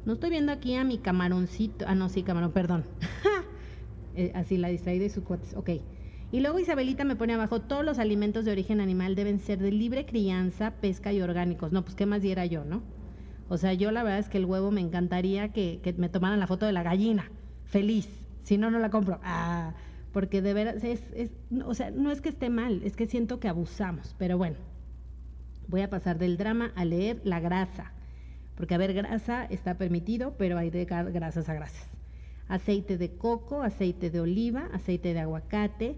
No 0.06 0.14
estoy 0.14 0.30
viendo 0.30 0.52
aquí 0.52 0.76
a 0.76 0.84
mi 0.84 1.00
camaroncito. 1.00 1.86
Ah, 1.88 1.96
no, 1.96 2.10
sí, 2.10 2.24
camarón, 2.24 2.52
perdón. 2.52 2.86
Eh, 4.18 4.32
así 4.34 4.56
la 4.56 4.70
distraída 4.70 5.04
y 5.04 5.10
su 5.10 5.26
cuates. 5.26 5.54
Ok. 5.58 5.72
Y 6.32 6.40
luego 6.40 6.58
Isabelita 6.58 7.04
me 7.04 7.18
pone 7.18 7.34
abajo, 7.34 7.60
todos 7.60 7.84
los 7.84 8.00
alimentos 8.00 8.46
de 8.46 8.52
origen 8.54 8.80
animal 8.80 9.14
deben 9.14 9.42
ser 9.42 9.60
de 9.60 9.74
libre 9.74 10.06
crianza, 10.06 10.72
pesca 10.80 11.12
y 11.12 11.20
orgánicos. 11.20 11.74
No, 11.74 11.84
pues 11.84 11.96
qué 11.96 12.06
más 12.06 12.22
diera 12.22 12.46
yo, 12.46 12.64
¿no? 12.64 12.95
O 13.48 13.58
sea, 13.58 13.74
yo 13.74 13.92
la 13.92 14.04
verdad 14.04 14.20
es 14.20 14.30
que 14.30 14.38
el 14.38 14.46
huevo 14.46 14.72
me 14.72 14.82
encantaría 14.82 15.50
que, 15.50 15.96
me 15.98 16.10
tomaran 16.10 16.40
la 16.40 16.48
foto 16.48 16.66
de 16.66 16.72
la 16.72 16.84
gallina. 16.84 17.30
Feliz. 17.66 18.08
Si 18.44 18.58
no, 18.58 18.72
no 18.72 18.80
la 18.80 18.90
compro. 18.90 19.20
Ah, 19.24 19.74
porque 20.12 20.42
de 20.42 20.54
veras, 20.54 20.84
es, 20.84 21.02
es, 21.14 21.32
o 21.66 21.74
sea, 21.74 21.92
no 21.92 22.12
es 22.12 22.22
que 22.22 22.30
esté 22.30 22.50
mal, 22.50 22.82
es 22.84 22.96
que 22.96 23.08
siento 23.08 23.40
que 23.40 23.48
abusamos. 23.48 24.16
Pero 24.18 24.38
bueno, 24.38 24.58
voy 25.68 25.82
a 25.82 25.90
pasar 25.90 26.18
del 26.18 26.38
drama 26.38 26.72
a 26.76 26.86
leer 26.86 27.22
la 27.24 27.40
grasa. 27.40 27.92
Porque, 28.56 28.74
a 28.74 28.78
ver, 28.78 28.94
grasa 28.94 29.46
está 29.46 29.78
permitido, 29.78 30.36
pero 30.38 30.58
hay 30.58 30.70
de 30.70 30.86
grasas 30.86 31.50
a 31.50 31.54
grasas. 31.54 31.90
Aceite 32.48 32.98
de 32.98 33.18
coco, 33.18 33.64
aceite 33.64 34.10
de 34.10 34.22
oliva, 34.22 34.70
aceite 34.72 35.14
de 35.14 35.20
aguacate, 35.20 35.98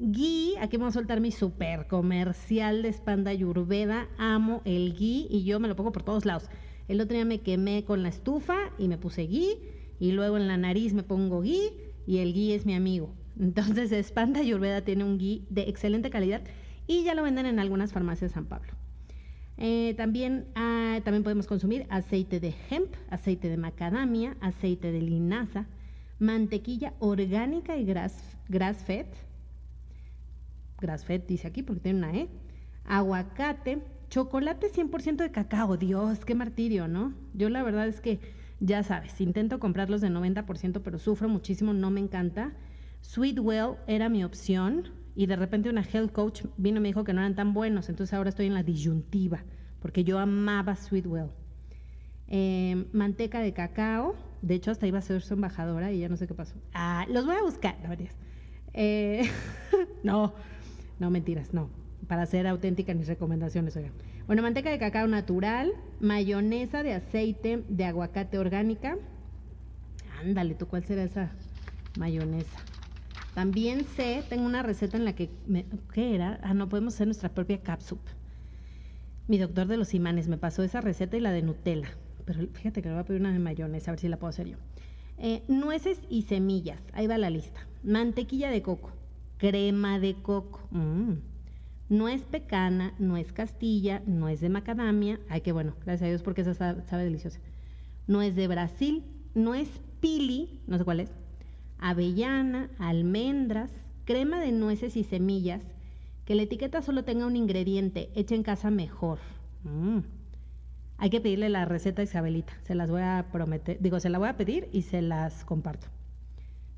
Ghee, 0.00 0.58
aquí 0.60 0.76
vamos 0.76 0.96
a 0.96 0.98
soltar 0.98 1.20
mi 1.20 1.30
super 1.30 1.86
comercial 1.86 2.82
de 2.82 2.88
espanda 2.88 3.32
yurveda. 3.32 4.08
Amo 4.18 4.60
el 4.64 4.92
ghee 4.96 5.28
y 5.30 5.44
yo 5.44 5.60
me 5.60 5.68
lo 5.68 5.76
pongo 5.76 5.92
por 5.92 6.02
todos 6.02 6.26
lados. 6.26 6.50
El 6.88 7.00
otro 7.00 7.14
día 7.14 7.24
me 7.24 7.40
quemé 7.40 7.84
con 7.84 8.02
la 8.02 8.08
estufa 8.08 8.56
y 8.78 8.88
me 8.88 8.98
puse 8.98 9.26
ghee. 9.26 9.58
Y 9.98 10.12
luego 10.12 10.36
en 10.36 10.48
la 10.48 10.56
nariz 10.56 10.92
me 10.92 11.02
pongo 11.02 11.40
ghee 11.40 11.72
y 12.06 12.18
el 12.18 12.32
ghee 12.32 12.54
es 12.54 12.66
mi 12.66 12.74
amigo. 12.74 13.14
Entonces, 13.38 13.92
espanda 13.92 14.42
yurveda 14.42 14.82
tiene 14.82 15.04
un 15.04 15.18
ghee 15.18 15.44
de 15.50 15.62
excelente 15.62 16.10
calidad 16.10 16.42
y 16.86 17.04
ya 17.04 17.14
lo 17.14 17.22
venden 17.22 17.46
en 17.46 17.58
algunas 17.58 17.92
farmacias 17.92 18.30
de 18.30 18.34
San 18.34 18.46
Pablo. 18.46 18.72
Eh, 19.56 19.94
también, 19.96 20.46
ah, 20.56 21.00
también 21.04 21.22
podemos 21.22 21.46
consumir 21.46 21.86
aceite 21.88 22.40
de 22.40 22.54
hemp, 22.70 22.92
aceite 23.08 23.48
de 23.48 23.56
macadamia, 23.56 24.36
aceite 24.40 24.90
de 24.90 25.00
linaza, 25.00 25.66
mantequilla 26.18 26.94
orgánica 26.98 27.76
y 27.76 27.84
grass, 27.84 28.36
grass 28.48 28.78
fed, 28.78 29.06
grass 30.80 31.04
fed 31.04 31.22
dice 31.26 31.46
aquí 31.46 31.62
porque 31.62 31.82
tiene 31.82 31.98
una 32.00 32.16
E, 32.16 32.28
aguacate, 32.84 33.82
chocolate 34.08 34.70
100% 34.70 35.16
de 35.16 35.30
cacao, 35.30 35.76
Dios, 35.76 36.24
qué 36.24 36.34
martirio, 36.34 36.88
¿no? 36.88 37.14
Yo 37.34 37.48
la 37.48 37.62
verdad 37.62 37.88
es 37.88 38.00
que, 38.00 38.20
ya 38.60 38.82
sabes, 38.82 39.20
intento 39.20 39.58
comprarlos 39.58 40.00
de 40.00 40.10
90%, 40.10 40.80
pero 40.82 40.98
sufro 40.98 41.28
muchísimo, 41.28 41.72
no 41.72 41.90
me 41.90 42.00
encanta. 42.00 42.52
Sweetwell 43.00 43.76
era 43.86 44.08
mi 44.08 44.24
opción, 44.24 44.90
y 45.16 45.26
de 45.26 45.36
repente 45.36 45.70
una 45.70 45.82
health 45.82 46.12
coach 46.12 46.44
vino 46.56 46.78
y 46.78 46.80
me 46.80 46.88
dijo 46.88 47.04
que 47.04 47.12
no 47.12 47.20
eran 47.20 47.34
tan 47.34 47.54
buenos, 47.54 47.88
entonces 47.88 48.14
ahora 48.14 48.30
estoy 48.30 48.46
en 48.46 48.54
la 48.54 48.62
disyuntiva, 48.62 49.44
porque 49.80 50.04
yo 50.04 50.18
amaba 50.18 50.76
Sweetwell. 50.76 51.30
Eh, 52.26 52.86
manteca 52.92 53.40
de 53.40 53.52
cacao, 53.52 54.16
de 54.42 54.54
hecho 54.54 54.70
hasta 54.70 54.86
iba 54.86 54.98
a 54.98 55.02
ser 55.02 55.22
su 55.22 55.34
embajadora 55.34 55.92
y 55.92 56.00
ya 56.00 56.08
no 56.08 56.16
sé 56.16 56.26
qué 56.26 56.34
pasó. 56.34 56.56
Ah, 56.72 57.06
los 57.08 57.26
voy 57.26 57.36
a 57.36 57.42
buscar, 57.42 57.76
no, 57.82 57.94
no, 60.02 60.34
no 60.98 61.10
mentiras, 61.10 61.52
no, 61.54 61.70
para 62.06 62.26
ser 62.26 62.46
auténtica 62.46 62.94
mis 62.94 63.08
recomendaciones, 63.08 63.76
oigan. 63.76 63.92
Bueno, 64.26 64.42
manteca 64.42 64.70
de 64.70 64.78
cacao 64.78 65.06
natural, 65.06 65.72
mayonesa 66.00 66.82
de 66.82 66.94
aceite 66.94 67.62
de 67.68 67.84
aguacate 67.84 68.38
orgánica. 68.38 68.96
Ándale, 70.20 70.54
¿tú 70.54 70.66
cuál 70.66 70.84
será 70.84 71.04
esa 71.04 71.32
mayonesa? 71.98 72.58
También 73.34 73.84
sé, 73.96 74.22
tengo 74.28 74.46
una 74.46 74.62
receta 74.62 74.96
en 74.96 75.04
la 75.04 75.14
que, 75.14 75.28
¿qué 75.92 76.14
era? 76.14 76.38
Ah, 76.42 76.54
no, 76.54 76.68
podemos 76.68 76.94
hacer 76.94 77.08
nuestra 77.08 77.28
propia 77.28 77.60
capsup. 77.60 78.00
Mi 79.26 79.38
doctor 79.38 79.66
de 79.66 79.76
los 79.76 79.92
imanes 79.92 80.28
me 80.28 80.38
pasó 80.38 80.62
esa 80.62 80.80
receta 80.80 81.16
y 81.16 81.20
la 81.20 81.32
de 81.32 81.42
Nutella. 81.42 81.88
Pero 82.24 82.46
fíjate 82.52 82.80
que 82.80 82.88
le 82.88 82.94
voy 82.94 83.02
a 83.02 83.06
pedir 83.06 83.20
una 83.20 83.32
de 83.32 83.38
mayonesa, 83.38 83.90
a 83.90 83.92
ver 83.92 84.00
si 84.00 84.08
la 84.08 84.18
puedo 84.18 84.30
hacer 84.30 84.48
yo. 84.48 84.56
Eh, 85.18 85.42
nueces 85.48 86.00
y 86.08 86.22
semillas, 86.22 86.80
ahí 86.92 87.06
va 87.06 87.18
la 87.18 87.30
lista. 87.30 87.66
Mantequilla 87.82 88.50
de 88.50 88.62
coco, 88.62 88.92
crema 89.38 89.98
de 89.98 90.14
coco, 90.14 90.60
mm. 90.70 91.12
Nuez 91.88 92.24
pecana, 92.24 92.94
nuez 92.98 93.32
castilla, 93.32 94.02
nuez 94.06 94.40
de 94.40 94.48
macadamia. 94.48 95.20
Ay, 95.28 95.42
qué 95.42 95.52
bueno, 95.52 95.74
gracias 95.84 96.02
a 96.02 96.08
Dios 96.08 96.22
porque 96.22 96.42
esa 96.42 96.54
sabe, 96.54 97.04
deliciosa. 97.04 97.40
Nuez 98.06 98.34
de 98.34 98.48
Brasil, 98.48 99.04
nuez 99.34 99.68
pili, 100.00 100.60
no 100.66 100.78
sé 100.78 100.84
cuál 100.84 101.00
es, 101.00 101.10
avellana, 101.78 102.70
almendras, 102.78 103.70
crema 104.04 104.40
de 104.40 104.52
nueces 104.52 104.96
y 104.96 105.04
semillas, 105.04 105.62
que 106.24 106.34
la 106.34 106.42
etiqueta 106.42 106.82
solo 106.82 107.04
tenga 107.04 107.26
un 107.26 107.36
ingrediente, 107.36 108.10
hecha 108.14 108.34
en 108.34 108.42
casa 108.42 108.70
mejor. 108.70 109.18
Mm. 109.64 110.00
Hay 110.96 111.10
que 111.10 111.20
pedirle 111.20 111.48
la 111.48 111.64
receta 111.64 112.02
a 112.02 112.04
Isabelita, 112.04 112.52
se 112.62 112.74
las 112.74 112.90
voy 112.90 113.02
a 113.02 113.26
prometer, 113.32 113.78
digo, 113.80 114.00
se 114.00 114.08
la 114.08 114.18
voy 114.18 114.28
a 114.28 114.36
pedir 114.36 114.68
y 114.72 114.82
se 114.82 115.02
las 115.02 115.44
comparto. 115.44 115.88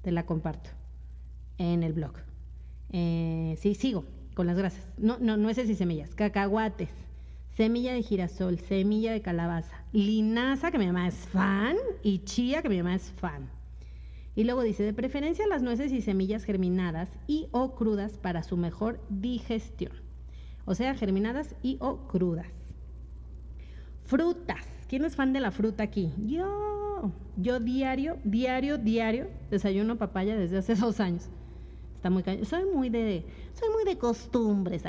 Te 0.03 0.11
la 0.11 0.25
comparto 0.25 0.71
en 1.59 1.83
el 1.83 1.93
blog. 1.93 2.15
Eh, 2.93 3.57
sí, 3.59 3.75
sigo 3.75 4.05
con 4.37 4.47
las 4.47 4.59
grasas. 4.59 4.87
No, 4.99 5.17
no, 5.19 5.39
nueces 5.39 5.71
y 5.71 5.75
semillas, 5.75 6.15
cacahuates, 6.15 6.91
semilla 7.57 7.95
de 7.95 8.03
girasol, 8.03 8.59
semilla 8.59 9.13
de 9.13 9.23
calabaza, 9.23 9.83
linaza, 9.93 10.71
que 10.71 10.79
mi 10.79 10.87
mamá 10.87 11.09
es 11.09 11.15
fan, 11.15 11.75
y 12.03 12.19
chía, 12.19 12.61
que 12.61 12.69
mi 12.69 12.77
mamá 12.77 12.95
es 12.95 13.11
fan. 13.13 13.49
Y 14.35 14.45
luego 14.45 14.63
dice, 14.63 14.83
de 14.83 14.93
preferencia 14.93 15.47
las 15.47 15.63
nueces 15.63 15.91
y 15.91 16.03
semillas 16.03 16.45
germinadas 16.45 17.09
y 17.27 17.49
o 17.51 17.75
crudas 17.75 18.19
para 18.19 18.43
su 18.43 18.59
mejor 18.59 19.01
digestión. 19.09 19.93
O 20.67 20.75
sea, 20.75 20.95
germinadas 20.95 21.55
y 21.63 21.79
o 21.81 22.07
crudas. 22.07 22.47
Frutas. 24.05 24.67
¿Quién 24.87 25.07
es 25.07 25.17
fan 25.17 25.33
de 25.33 25.41
la 25.41 25.51
fruta 25.51 25.83
aquí? 25.83 26.13
Yo. 26.19 27.11
Yo 27.39 27.61
diario, 27.61 28.19
diario, 28.25 28.77
diario 28.77 29.29
desayuno 29.51 29.97
papaya 29.97 30.37
desde 30.37 30.59
hace 30.59 30.75
dos 30.77 31.01
años. 31.01 31.31
Muy 32.11 32.25
Soy 32.45 32.65
muy 32.73 32.89
de, 32.89 33.27
soy 33.53 33.69
muy 33.73 33.85
de 33.85 33.99
costumbres. 33.99 34.85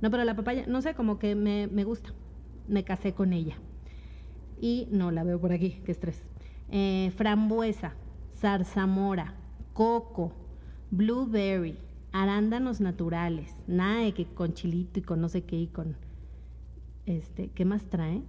No, 0.00 0.10
pero 0.10 0.24
la 0.24 0.36
papaya, 0.36 0.64
no 0.66 0.82
sé, 0.82 0.94
como 0.94 1.18
que 1.18 1.34
me, 1.34 1.66
me 1.66 1.84
gusta. 1.84 2.10
Me 2.68 2.84
casé 2.84 3.12
con 3.12 3.32
ella. 3.32 3.56
Y 4.60 4.88
no 4.90 5.10
la 5.10 5.24
veo 5.24 5.40
por 5.40 5.52
aquí, 5.52 5.82
qué 5.84 5.92
estrés. 5.92 6.22
Eh, 6.70 7.12
frambuesa 7.16 7.94
zarzamora, 8.36 9.34
coco, 9.72 10.32
blueberry, 10.90 11.78
arándanos 12.12 12.80
naturales, 12.80 13.54
nada 13.66 14.10
que 14.12 14.26
con 14.26 14.54
chilito 14.54 15.00
y 15.00 15.02
con 15.02 15.20
no 15.20 15.28
sé 15.28 15.44
qué 15.44 15.56
y 15.56 15.66
con 15.68 15.96
este, 17.06 17.48
¿qué 17.50 17.64
más 17.64 17.84
trae? 17.86 18.22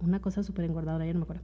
Una 0.00 0.20
cosa 0.20 0.42
súper 0.42 0.64
engordadora, 0.64 1.06
ya 1.06 1.12
no 1.12 1.20
me 1.20 1.24
acuerdo. 1.24 1.42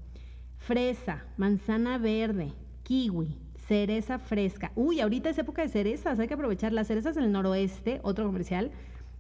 Fresa, 0.59 1.25
manzana 1.37 1.99
verde, 1.99 2.53
kiwi, 2.83 3.39
cereza 3.67 4.19
fresca. 4.19 4.73
Uy, 4.75 5.01
ahorita 5.01 5.31
es 5.31 5.39
época 5.39 5.63
de 5.63 5.69
cerezas, 5.69 6.19
hay 6.19 6.29
que 6.29 6.35
aprovechar. 6.35 6.73
Las 6.73 6.87
cerezas 6.87 7.15
del 7.15 7.33
noroeste, 7.33 8.01
otro 8.03 8.27
comercial, 8.27 8.71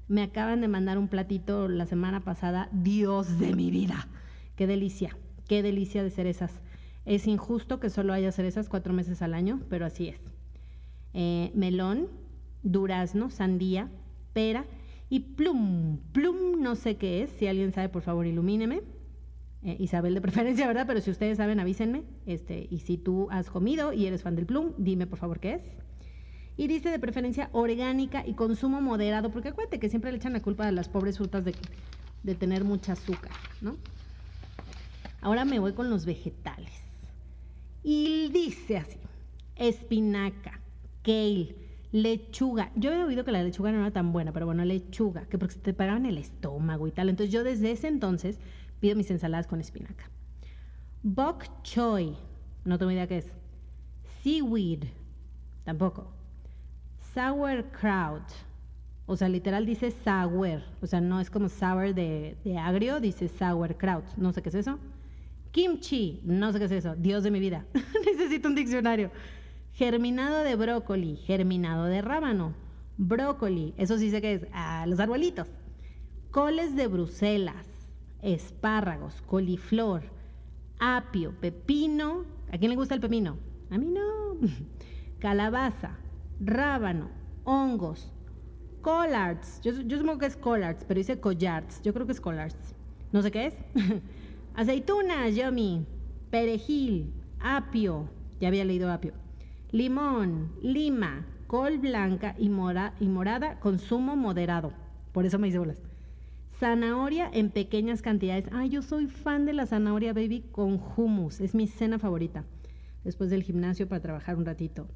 me 0.09 0.23
acaban 0.23 0.61
de 0.61 0.69
mandar 0.69 0.99
un 0.99 1.09
platito 1.09 1.69
la 1.69 1.87
semana 1.87 2.21
pasada. 2.21 2.69
Dios 2.73 3.39
de 3.39 3.55
mi 3.55 3.71
vida. 3.71 4.09
Qué 4.55 4.67
delicia, 4.67 5.17
qué 5.49 5.63
delicia 5.63 6.03
de 6.03 6.11
cerezas. 6.11 6.61
Es 7.05 7.27
injusto 7.27 7.81
que 7.81 7.91
solo 7.91 8.13
haya 8.13 8.33
cerezas 8.33 8.69
cuatro 8.69 8.93
meses 8.93 9.23
al 9.23 9.35
año, 9.35 9.61
pero 9.69 9.87
así 9.87 10.09
es. 10.09 10.21
Eh, 11.15 11.51
melón, 11.55 12.09
durazno, 12.63 13.31
sandía, 13.31 13.89
pera 14.33 14.65
y 15.09 15.21
plum. 15.21 15.99
Plum 16.13 16.61
no 16.61 16.75
sé 16.75 16.97
qué 16.97 17.23
es. 17.23 17.31
Si 17.31 17.47
alguien 17.47 17.73
sabe, 17.73 17.89
por 17.89 18.03
favor, 18.03 18.27
ilumíneme. 18.27 18.83
Eh, 19.67 19.77
Isabel 19.81 20.15
de 20.15 20.21
preferencia, 20.21 20.65
¿verdad? 20.69 20.85
Pero 20.87 21.01
si 21.01 21.11
ustedes 21.11 21.39
saben, 21.39 21.59
avísenme. 21.59 22.05
Este, 22.25 22.69
y 22.71 22.79
si 22.79 22.99
tú 22.99 23.27
has 23.33 23.51
comido 23.51 23.93
y 23.93 24.07
eres 24.07 24.23
fan 24.23 24.37
del 24.37 24.47
plum, 24.47 24.73
dime 24.79 25.09
por 25.09 25.19
favor 25.19 25.41
qué 25.41 25.55
es. 25.55 25.63
Y 26.57 26.69
dice 26.69 26.89
de 26.89 27.01
preferencia 27.01 27.51
orgánica 27.53 28.23
y 28.25 28.35
consumo 28.35 28.81
moderado, 28.81 29.33
porque 29.33 29.49
acuérdate 29.49 29.81
que 29.81 29.89
siempre 29.89 30.13
le 30.13 30.19
echan 30.19 30.33
la 30.33 30.41
culpa 30.41 30.69
a 30.69 30.73
las 30.73 30.89
pobres 30.89 31.19
frutas 31.19 31.45
de, 31.45 31.53
de 32.23 32.35
tener 32.37 32.63
mucha 32.63 32.93
azúcar, 32.93 33.33
¿no? 33.61 33.77
Ahora 35.21 35.45
me 35.45 35.59
voy 35.59 35.73
con 35.73 35.91
los 35.91 36.07
vegetales. 36.07 36.71
Y 37.83 38.29
dice 38.29 38.77
así, 38.79 38.99
espinaca, 39.57 40.61
kale, 41.03 41.57
lechuga. 41.91 42.71
Yo 42.77 42.93
había 42.93 43.05
oído 43.05 43.25
que 43.25 43.33
la 43.33 43.43
lechuga 43.43 43.73
no 43.73 43.81
era 43.81 43.91
tan 43.91 44.13
buena, 44.13 44.33
pero 44.33 44.47
bueno, 44.47 44.65
lechuga, 44.65 45.27
que 45.27 45.39
porque 45.39 45.57
te 45.57 45.75
pagaban 45.75 46.07
el 46.07 46.19
estómago 46.19 46.87
y 46.87 46.93
tal. 46.93 47.09
Entonces 47.09 47.33
yo 47.33 47.43
desde 47.43 47.73
ese 47.73 47.89
entonces 47.89 48.39
pido 48.81 48.97
mis 48.97 49.11
ensaladas 49.11 49.47
con 49.47 49.61
espinaca. 49.61 50.11
Bok 51.03 51.45
choy, 51.63 52.17
no 52.65 52.79
tengo 52.79 52.91
idea 52.91 53.07
qué 53.07 53.19
es. 53.19 53.33
Seaweed, 54.23 54.85
tampoco. 55.65 56.13
Sauerkraut, 57.15 58.25
o 59.07 59.17
sea, 59.17 59.29
literal 59.29 59.65
dice 59.65 59.91
sour, 59.91 60.63
o 60.83 60.87
sea, 60.87 61.01
no 61.01 61.21
es 61.21 61.31
como 61.31 61.49
sour 61.49 61.95
de, 61.95 62.37
de 62.45 62.59
agrio, 62.59 63.01
dice 63.01 63.29
sauerkraut, 63.29 64.05
no 64.17 64.33
sé 64.33 64.43
qué 64.43 64.49
es 64.49 64.57
eso. 64.57 64.79
Kimchi, 65.53 66.21
no 66.25 66.53
sé 66.53 66.59
qué 66.59 66.67
es 66.67 66.73
eso, 66.73 66.95
Dios 66.97 67.23
de 67.23 67.31
mi 67.31 67.41
vida, 67.41 67.65
necesito 68.05 68.49
un 68.49 68.55
diccionario. 68.55 69.11
Germinado 69.73 70.43
de 70.43 70.57
brócoli, 70.57 71.17
germinado 71.17 71.85
de 71.85 72.03
rábano, 72.03 72.55
brócoli, 72.99 73.75
eso 73.77 73.97
sí 73.97 74.11
sé 74.11 74.21
que 74.21 74.35
es, 74.35 74.47
ah, 74.53 74.85
los 74.87 75.01
arbolitos. 75.01 75.49
Coles 76.31 76.77
de 76.77 76.89
Bruselas, 76.89 77.76
espárragos, 78.27 79.23
coliflor, 79.23 80.03
apio, 80.81 81.33
pepino. 81.41 82.25
¿A 82.53 82.59
quién 82.59 82.71
le 82.71 82.77
gusta 82.77 82.95
el 82.95 83.01
pepino? 83.01 83.39
A 83.71 83.79
mí 83.79 83.87
no. 83.87 84.37
Calabaza, 85.21 85.97
rábano, 86.41 87.09
hongos, 87.45 88.13
collards. 88.83 89.61
Yo, 89.63 89.73
yo 89.83 89.99
supongo 89.99 90.19
que 90.19 90.27
es 90.27 90.37
collards, 90.37 90.85
pero 90.87 90.99
dice 90.99 91.21
collards. 91.21 91.81
Yo 91.83 91.95
creo 91.95 92.07
que 92.07 92.13
es 92.13 92.21
collards. 92.21 92.75
No 93.13 93.23
sé 93.23 93.31
qué 93.31 93.47
es. 93.47 93.55
Aceitunas, 94.55 95.35
yummy. 95.35 95.87
Perejil, 96.31 97.13
apio. 97.39 98.09
Ya 98.41 98.49
había 98.49 98.65
leído 98.65 98.91
apio. 98.91 99.13
Limón, 99.71 100.53
lima, 100.63 101.27
col 101.47 101.79
blanca 101.79 102.35
y, 102.39 102.47
y 102.47 103.09
morada, 103.09 103.61
consumo 103.61 104.17
moderado. 104.17 104.73
Por 105.13 105.25
eso 105.27 105.39
me 105.39 105.49
hice 105.49 105.59
bolas. 105.59 105.81
Zanahoria 106.59 107.29
en 107.35 107.51
pequeñas 107.51 108.01
cantidades. 108.01 108.47
Ay, 108.51 108.71
yo 108.71 108.81
soy 108.81 109.09
fan 109.09 109.45
de 109.45 109.53
la 109.53 109.67
zanahoria 109.67 110.15
baby 110.15 110.43
con 110.53 110.81
hummus. 110.97 111.41
Es 111.41 111.55
mi 111.55 111.67
cena 111.67 111.99
favorita. 111.99 112.45
Después 113.05 113.29
del 113.29 113.43
gimnasio 113.43 113.87
para 113.87 114.01
trabajar 114.01 114.37
un 114.37 114.47
ratito. 114.47 114.89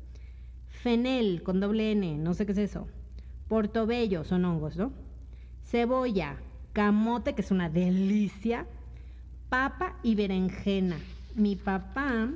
Fenel 0.68 1.42
con 1.42 1.60
doble 1.60 1.92
N, 1.92 2.16
no 2.16 2.32
sé 2.32 2.46
qué 2.46 2.52
es 2.52 2.58
eso. 2.58 2.88
Portobello, 3.46 4.24
son 4.24 4.46
hongos, 4.46 4.76
¿no? 4.78 4.92
Cebolla, 5.62 6.36
camote, 6.72 7.34
que 7.34 7.42
es 7.42 7.50
una 7.50 7.68
delicia. 7.68 8.66
Papa 9.50 9.96
y 10.02 10.14
berenjena. 10.14 10.96
Mi 11.34 11.56
papá, 11.56 12.30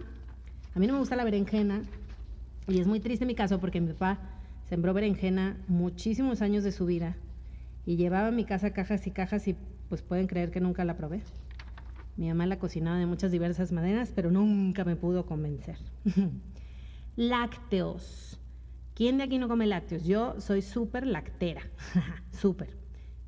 a 0.75 0.79
mí 0.79 0.87
no 0.87 0.93
me 0.93 0.99
gusta 0.99 1.17
la 1.17 1.25
berenjena. 1.25 1.83
Y 2.69 2.79
es 2.79 2.87
muy 2.87 3.01
triste 3.01 3.25
mi 3.25 3.35
caso 3.35 3.59
porque 3.59 3.81
mi 3.81 3.95
papá 3.95 4.19
sembró 4.69 4.93
berenjena 4.93 5.57
muchísimos 5.67 6.43
años 6.43 6.63
de 6.63 6.73
su 6.73 6.85
vida 6.85 7.17
y 7.87 7.97
llevaba 7.97 8.29
a 8.29 8.33
mi 8.33 8.45
casa 8.45 8.73
cajas 8.73 9.07
y 9.07 9.11
cajas 9.11 9.49
y 9.49 9.57
pues 9.89 10.03
pueden 10.03 10.27
creer 10.27 10.51
que 10.51 10.61
nunca 10.61 10.85
la 10.85 10.97
probé. 10.97 11.23
Mi 12.17 12.29
mamá 12.29 12.47
la 12.47 12.59
cocinaba 12.59 12.99
de 12.99 13.07
muchas 13.07 13.33
diversas 13.33 13.73
maneras, 13.73 14.13
pero 14.15 14.31
nunca 14.31 14.85
me 14.85 14.97
pudo 14.97 15.27
convencer. 15.27 15.77
lácteos. 17.17 18.41
¿Quién 18.95 19.19
de 19.19 19.25
aquí 19.25 19.39
no 19.39 19.49
come 19.49 19.67
lácteos? 19.67 20.05
Yo 20.05 20.41
soy 20.41 20.63
súper 20.63 21.07
lactera. 21.07 21.63
súper. 22.33 22.77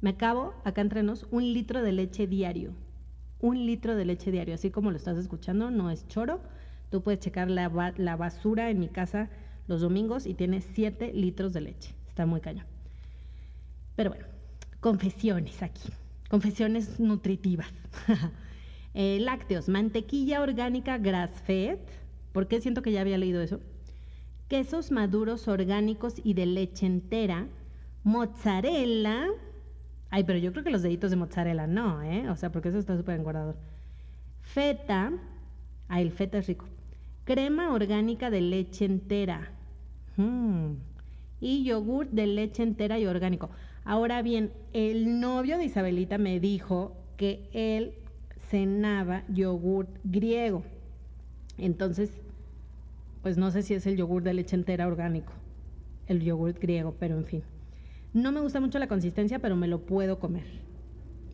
Me 0.00 0.10
acabo, 0.10 0.54
acá 0.64 0.80
entre 0.80 1.02
nos, 1.02 1.26
un 1.30 1.52
litro 1.52 1.82
de 1.82 1.92
leche 1.92 2.26
diario. 2.26 2.72
Un 3.40 3.66
litro 3.66 3.96
de 3.96 4.04
leche 4.04 4.30
diario. 4.30 4.54
Así 4.54 4.70
como 4.70 4.92
lo 4.92 4.96
estás 4.96 5.18
escuchando, 5.18 5.70
no 5.70 5.90
es 5.90 6.06
choro. 6.06 6.40
Tú 6.90 7.02
puedes 7.02 7.18
checar 7.20 7.50
la, 7.50 7.92
la 7.96 8.16
basura 8.16 8.70
en 8.70 8.78
mi 8.78 8.88
casa 8.88 9.28
los 9.66 9.80
domingos 9.80 10.26
y 10.26 10.34
tiene 10.34 10.60
7 10.60 11.12
litros 11.12 11.52
de 11.52 11.60
leche. 11.60 11.94
Está 12.08 12.24
muy 12.24 12.40
cañón. 12.40 12.66
Pero 13.96 14.10
bueno, 14.10 14.26
confesiones 14.86 15.64
aquí, 15.64 15.88
confesiones 16.30 17.00
nutritivas. 17.00 17.72
Eh, 18.98 19.18
lácteos, 19.20 19.68
mantequilla 19.68 20.40
orgánica 20.40 20.96
grass-fed, 20.96 21.76
¿por 22.32 22.48
qué 22.48 22.62
siento 22.62 22.80
que 22.80 22.92
ya 22.92 23.02
había 23.02 23.18
leído 23.18 23.42
eso? 23.42 23.60
Quesos 24.48 24.90
maduros 24.90 25.48
orgánicos 25.48 26.14
y 26.24 26.32
de 26.32 26.46
leche 26.46 26.86
entera, 26.86 27.46
mozzarella, 28.04 29.26
ay, 30.08 30.24
pero 30.24 30.38
yo 30.38 30.50
creo 30.52 30.64
que 30.64 30.70
los 30.70 30.80
deditos 30.80 31.10
de 31.10 31.16
mozzarella 31.16 31.66
no, 31.66 32.02
¿eh? 32.02 32.30
O 32.30 32.36
sea, 32.36 32.50
porque 32.50 32.70
eso 32.70 32.78
está 32.78 32.96
súper 32.96 33.20
engordador. 33.20 33.58
Feta, 34.40 35.12
ay, 35.88 36.02
el 36.02 36.10
feta 36.10 36.38
es 36.38 36.46
rico. 36.46 36.64
Crema 37.24 37.74
orgánica 37.74 38.30
de 38.30 38.40
leche 38.40 38.86
entera. 38.86 39.50
Mm. 40.16 40.70
Y 41.42 41.64
yogur 41.64 42.08
de 42.08 42.26
leche 42.26 42.62
entera 42.62 42.98
y 42.98 43.04
orgánico. 43.04 43.50
Ahora 43.86 44.20
bien, 44.20 44.50
el 44.72 45.20
novio 45.20 45.58
de 45.58 45.64
Isabelita 45.64 46.18
me 46.18 46.40
dijo 46.40 46.96
que 47.16 47.48
él 47.52 47.94
cenaba 48.50 49.22
yogur 49.28 49.86
griego. 50.02 50.64
Entonces, 51.56 52.10
pues 53.22 53.38
no 53.38 53.52
sé 53.52 53.62
si 53.62 53.74
es 53.74 53.86
el 53.86 53.96
yogur 53.96 54.24
de 54.24 54.34
leche 54.34 54.56
entera 54.56 54.88
orgánico, 54.88 55.32
el 56.08 56.20
yogur 56.20 56.54
griego, 56.54 56.96
pero 56.98 57.16
en 57.16 57.26
fin. 57.26 57.42
No 58.12 58.32
me 58.32 58.40
gusta 58.40 58.58
mucho 58.58 58.80
la 58.80 58.88
consistencia, 58.88 59.38
pero 59.38 59.54
me 59.54 59.68
lo 59.68 59.86
puedo 59.86 60.18
comer. 60.18 60.46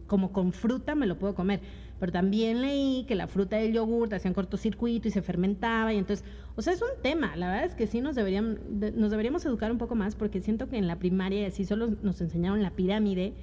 Como 0.06 0.30
con 0.30 0.52
fruta 0.52 0.94
me 0.94 1.06
lo 1.06 1.18
puedo 1.18 1.34
comer. 1.34 1.60
Pero 2.02 2.10
también 2.10 2.62
leí 2.62 3.04
que 3.06 3.14
la 3.14 3.28
fruta 3.28 3.58
del 3.58 3.74
yogur 3.74 4.12
hacían 4.12 4.34
cortocircuito 4.34 5.06
y 5.06 5.12
se 5.12 5.22
fermentaba 5.22 5.94
y 5.94 5.98
entonces, 5.98 6.26
o 6.56 6.60
sea, 6.60 6.72
es 6.72 6.82
un 6.82 7.00
tema. 7.00 7.36
La 7.36 7.48
verdad 7.48 7.64
es 7.64 7.76
que 7.76 7.86
sí 7.86 8.00
nos, 8.00 8.16
nos 8.16 9.10
deberíamos 9.12 9.46
educar 9.46 9.70
un 9.70 9.78
poco 9.78 9.94
más 9.94 10.16
porque 10.16 10.40
siento 10.40 10.68
que 10.68 10.78
en 10.78 10.88
la 10.88 10.98
primaria 10.98 11.48
sí 11.52 11.64
solo 11.64 11.94
nos 12.02 12.20
enseñaron 12.20 12.60
la 12.60 12.72
pirámide, 12.72 13.34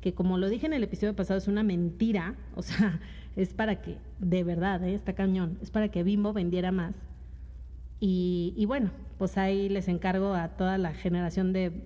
que 0.00 0.14
como 0.14 0.38
lo 0.38 0.48
dije 0.48 0.64
en 0.64 0.72
el 0.72 0.82
episodio 0.82 1.14
pasado 1.14 1.36
es 1.36 1.46
una 1.46 1.62
mentira, 1.62 2.36
o 2.54 2.62
sea, 2.62 3.00
es 3.36 3.52
para 3.52 3.82
que, 3.82 3.98
de 4.18 4.44
verdad, 4.44 4.82
¿eh? 4.82 4.94
está 4.94 5.12
cañón, 5.12 5.58
es 5.60 5.70
para 5.70 5.90
que 5.90 6.02
Bimbo 6.02 6.32
vendiera 6.32 6.72
más. 6.72 6.94
Y, 8.00 8.54
y 8.56 8.64
bueno, 8.64 8.92
pues 9.18 9.36
ahí 9.36 9.68
les 9.68 9.88
encargo 9.88 10.32
a 10.32 10.56
toda 10.56 10.78
la 10.78 10.94
generación 10.94 11.52
de 11.52 11.82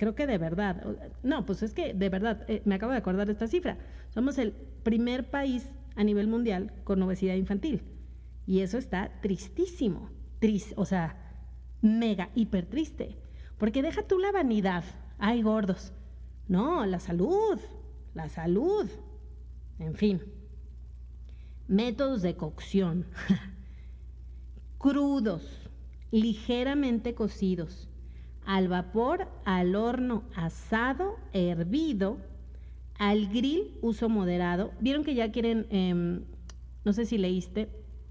creo 0.00 0.14
que 0.14 0.26
de 0.26 0.38
verdad, 0.38 0.82
no, 1.22 1.44
pues 1.44 1.62
es 1.62 1.74
que 1.74 1.92
de 1.92 2.08
verdad, 2.08 2.46
eh, 2.48 2.62
me 2.64 2.76
acabo 2.76 2.90
de 2.90 2.96
acordar 2.96 3.26
de 3.26 3.34
esta 3.34 3.48
cifra, 3.48 3.76
somos 4.08 4.38
el 4.38 4.52
primer 4.82 5.28
país 5.28 5.68
a 5.94 6.04
nivel 6.04 6.26
mundial 6.26 6.72
con 6.84 7.02
obesidad 7.02 7.34
infantil. 7.34 7.82
Y 8.46 8.60
eso 8.60 8.78
está 8.78 9.20
tristísimo, 9.20 10.08
triste, 10.38 10.72
o 10.78 10.86
sea, 10.86 11.18
mega, 11.82 12.30
hiper 12.34 12.64
triste. 12.64 13.18
Porque 13.58 13.82
deja 13.82 14.02
tú 14.02 14.18
la 14.18 14.32
vanidad, 14.32 14.84
ay 15.18 15.42
gordos, 15.42 15.92
no, 16.48 16.86
la 16.86 16.98
salud, 16.98 17.60
la 18.14 18.30
salud, 18.30 18.88
en 19.78 19.94
fin. 19.94 20.22
Métodos 21.68 22.22
de 22.22 22.36
cocción, 22.36 23.04
crudos, 24.78 25.68
ligeramente 26.10 27.14
cocidos, 27.14 27.89
al 28.44 28.68
vapor, 28.68 29.28
al 29.44 29.74
horno 29.76 30.24
asado, 30.34 31.16
hervido, 31.32 32.18
al 32.98 33.28
grill 33.28 33.72
uso 33.80 34.08
moderado. 34.08 34.72
Vieron 34.80 35.04
que 35.04 35.14
ya 35.14 35.30
quieren, 35.32 35.66
em, 35.70 36.24
no 36.84 36.92
sé 36.92 37.06
si 37.06 37.18
leíste, 37.18 37.68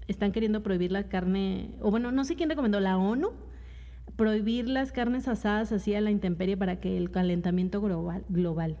están 0.08 0.32
queriendo 0.32 0.62
prohibir 0.62 0.92
la 0.92 1.04
carne, 1.08 1.70
o 1.80 1.90
bueno, 1.90 2.10
no 2.12 2.24
sé 2.24 2.36
quién 2.36 2.48
recomendó, 2.48 2.80
la 2.80 2.98
ONU, 2.98 3.30
prohibir 4.16 4.68
las 4.68 4.92
carnes 4.92 5.28
asadas 5.28 5.72
así 5.72 5.94
a 5.94 6.00
la 6.00 6.10
intemperie 6.10 6.56
para 6.56 6.80
que 6.80 6.96
el 6.96 7.10
calentamiento 7.10 7.80
global, 7.80 8.24
global 8.28 8.76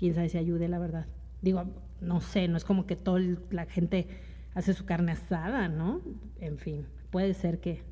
quién 0.00 0.14
sabe 0.14 0.30
si 0.30 0.38
ayude, 0.38 0.66
la 0.66 0.78
verdad. 0.78 1.06
Digo, 1.42 1.64
no 2.00 2.22
sé, 2.22 2.48
no 2.48 2.56
es 2.56 2.64
como 2.64 2.86
que 2.86 2.96
toda 2.96 3.20
la 3.50 3.66
gente 3.66 4.06
hace 4.54 4.72
su 4.72 4.86
carne 4.86 5.12
asada, 5.12 5.68
¿no? 5.68 6.00
En 6.40 6.56
fin, 6.56 6.86
puede 7.10 7.34
ser 7.34 7.60
que, 7.60 7.82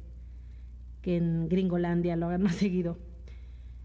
que 1.02 1.16
en 1.16 1.48
Gringolandia 1.48 2.16
lo 2.16 2.26
hagan 2.26 2.42
más 2.44 2.56
seguido. 2.56 2.96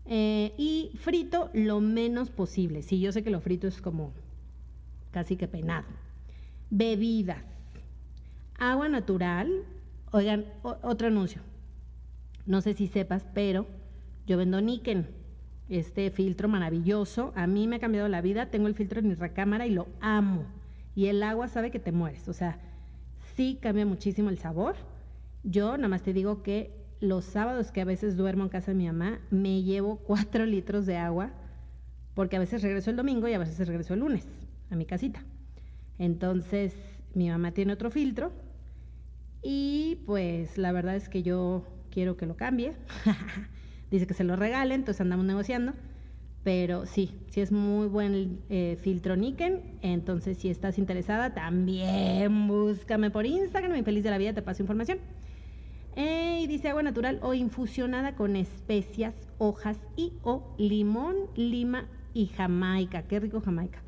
Eh, 0.06 0.54
y 0.58 0.92
frito 0.98 1.50
lo 1.54 1.80
menos 1.80 2.30
posible. 2.30 2.82
Sí, 2.82 3.00
yo 3.00 3.12
sé 3.12 3.24
que 3.24 3.30
lo 3.30 3.40
frito 3.40 3.68
es 3.68 3.82
como 3.82 4.14
casi 5.12 5.38
que 5.38 5.48
penado. 5.48 5.86
Bebidas. 6.70 7.44
Agua 8.58 8.90
natural. 8.90 9.50
Oigan, 10.12 10.46
otro 10.62 11.08
anuncio. 11.08 11.42
No 12.46 12.62
sé 12.62 12.74
si 12.74 12.88
sepas, 12.88 13.26
pero 13.34 13.66
yo 14.28 14.38
vendo 14.38 14.62
Niken, 14.62 15.08
este 15.70 16.12
filtro 16.12 16.48
maravilloso. 16.50 17.32
A 17.36 17.48
mí 17.48 17.68
me 17.68 17.78
ha 17.78 17.80
cambiado 17.80 18.08
la 18.10 18.22
vida. 18.22 18.48
Tengo 18.48 18.68
el 18.68 18.76
filtro 18.76 19.00
en 19.00 19.08
mi 19.08 19.16
recámara 19.16 19.66
y 19.66 19.72
lo 19.72 19.88
amo. 20.02 20.46
Y 20.96 21.08
el 21.08 21.24
agua 21.24 21.48
sabe 21.48 21.72
que 21.72 21.80
te 21.80 21.92
mueres. 21.92 22.28
O 22.28 22.34
sea, 22.34 22.60
sí 23.36 23.58
cambia 23.62 23.86
muchísimo 23.86 24.30
el 24.30 24.38
sabor. 24.38 24.76
Yo 25.44 25.78
nada 25.78 25.90
más 25.90 26.04
te 26.04 26.14
digo 26.14 26.44
que 26.44 26.83
los 27.04 27.26
sábados 27.26 27.72
que 27.72 27.82
a 27.82 27.86
veces 27.86 28.16
duermo 28.16 28.44
en 28.44 28.50
casa 28.50 28.72
de 28.72 28.78
mi 28.78 28.88
mamá, 28.88 29.20
me 29.30 29.62
llevo 29.62 29.98
cuatro 30.08 30.46
litros 30.46 30.86
de 30.86 30.98
agua, 30.98 31.32
porque 32.16 32.38
a 32.38 32.40
veces 32.40 32.62
regreso 32.62 32.90
el 32.90 32.96
domingo 32.96 33.28
y 33.28 33.34
a 33.34 33.40
veces 33.40 33.68
regreso 33.68 33.94
el 33.94 34.00
lunes 34.00 34.26
a 34.72 34.76
mi 34.76 34.86
casita. 34.86 35.24
Entonces, 36.00 36.74
mi 37.14 37.30
mamá 37.30 37.52
tiene 37.52 37.74
otro 37.74 37.92
filtro 37.92 38.32
y 39.42 40.00
pues 40.06 40.58
la 40.58 40.72
verdad 40.72 40.96
es 40.96 41.10
que 41.10 41.22
yo 41.24 41.66
quiero 41.92 42.16
que 42.16 42.26
lo 42.26 42.38
cambie. 42.38 42.74
Dice 43.92 44.08
que 44.08 44.14
se 44.14 44.24
lo 44.24 44.36
regale, 44.38 44.74
entonces 44.74 45.02
andamos 45.02 45.26
negociando. 45.26 45.74
Pero 46.44 46.86
sí, 46.86 47.16
sí 47.30 47.42
es 47.42 47.52
muy 47.52 47.88
buen 47.88 48.40
eh, 48.50 48.78
filtro 48.82 49.16
Niken. 49.16 49.62
Entonces, 49.82 50.38
si 50.38 50.50
estás 50.50 50.78
interesada, 50.78 51.34
también 51.34 52.48
búscame 52.48 53.12
por 53.12 53.26
Instagram. 53.26 53.78
Y 53.78 53.84
feliz 53.84 54.04
de 54.04 54.10
la 54.10 54.18
vida 54.18 54.34
te 54.34 54.42
paso 54.42 54.64
información. 54.64 55.00
Eh, 55.96 56.40
y 56.42 56.48
dice 56.48 56.70
agua 56.70 56.84
natural 56.84 57.20
o 57.22 57.34
infusionada 57.34 58.16
con 58.16 58.36
especias, 58.36 59.14
hojas 59.38 59.78
y 59.96 60.14
o 60.24 60.56
limón, 60.58 61.16
lima 61.36 61.86
y 62.14 62.28
jamaica. 62.28 63.04
Qué 63.04 63.20
rico 63.20 63.42
jamaica. 63.42 63.82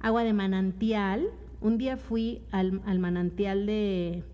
Agua 0.00 0.24
de 0.24 0.32
manantial. 0.32 1.28
Un 1.60 1.76
día 1.76 1.98
fui 1.98 2.42
al, 2.52 2.80
manantial 2.98 3.66
de, 3.66 4.24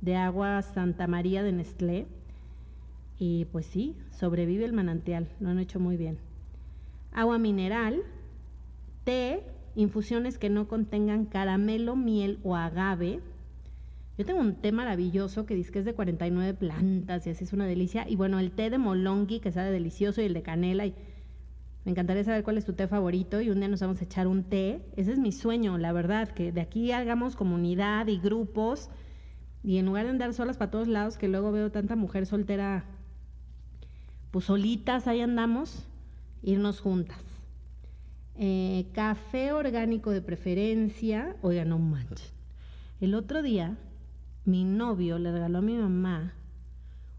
de 0.00 0.16
agua 0.16 0.62
Santa 0.62 1.06
María 1.06 1.42
de 1.42 1.52
Nestlé. 1.52 2.06
Y 3.18 3.46
pues 3.46 3.66
sí, 3.66 3.96
sobrevive 4.10 4.64
el 4.64 4.72
manantial. 4.72 5.28
Lo 5.40 5.50
han 5.50 5.58
hecho 5.58 5.78
muy 5.78 5.96
bien 5.96 6.18
agua 7.12 7.38
mineral, 7.38 8.02
té, 9.04 9.42
infusiones 9.74 10.38
que 10.38 10.50
no 10.50 10.68
contengan 10.68 11.24
caramelo, 11.24 11.96
miel 11.96 12.38
o 12.42 12.56
agave. 12.56 13.20
Yo 14.18 14.24
tengo 14.26 14.40
un 14.40 14.56
té 14.56 14.72
maravilloso 14.72 15.46
que 15.46 15.54
dice 15.54 15.70
que 15.70 15.78
es 15.78 15.84
de 15.84 15.94
49 15.94 16.52
plantas 16.54 17.24
y 17.24 17.30
así 17.30 17.44
es 17.44 17.52
una 17.52 17.66
delicia. 17.66 18.04
Y 18.08 18.16
bueno, 18.16 18.40
el 18.40 18.50
té 18.50 18.68
de 18.68 18.76
molongi 18.76 19.38
que 19.38 19.52
sabe 19.52 19.70
delicioso 19.70 20.20
y 20.20 20.24
el 20.24 20.34
de 20.34 20.42
canela. 20.42 20.86
Y 20.86 20.94
me 21.84 21.92
encantaría 21.92 22.24
saber 22.24 22.42
cuál 22.42 22.58
es 22.58 22.64
tu 22.64 22.72
té 22.72 22.88
favorito 22.88 23.40
y 23.40 23.50
un 23.50 23.60
día 23.60 23.68
nos 23.68 23.80
vamos 23.80 24.00
a 24.00 24.04
echar 24.04 24.26
un 24.26 24.42
té. 24.42 24.82
Ese 24.96 25.12
es 25.12 25.20
mi 25.20 25.30
sueño, 25.30 25.78
la 25.78 25.92
verdad, 25.92 26.30
que 26.30 26.50
de 26.50 26.60
aquí 26.60 26.90
hagamos 26.90 27.36
comunidad 27.36 28.08
y 28.08 28.18
grupos. 28.18 28.90
Y 29.62 29.78
en 29.78 29.86
lugar 29.86 30.04
de 30.04 30.10
andar 30.10 30.34
solas 30.34 30.56
para 30.56 30.72
todos 30.72 30.88
lados, 30.88 31.16
que 31.16 31.28
luego 31.28 31.52
veo 31.52 31.70
tanta 31.70 31.94
mujer 31.94 32.26
soltera, 32.26 32.86
pues 34.32 34.46
solitas 34.46 35.06
ahí 35.06 35.20
andamos 35.20 35.86
irnos 36.42 36.80
juntas. 36.80 37.20
Eh, 38.36 38.86
café 38.94 39.52
orgánico 39.52 40.10
de 40.10 40.22
preferencia. 40.22 41.36
Oiga, 41.40 41.64
no 41.64 41.78
manches. 41.78 42.32
El 43.00 43.14
otro 43.14 43.42
día, 43.42 43.76
mi 44.48 44.64
novio 44.64 45.18
le 45.18 45.30
regaló 45.30 45.58
a 45.58 45.62
mi 45.62 45.76
mamá 45.76 46.34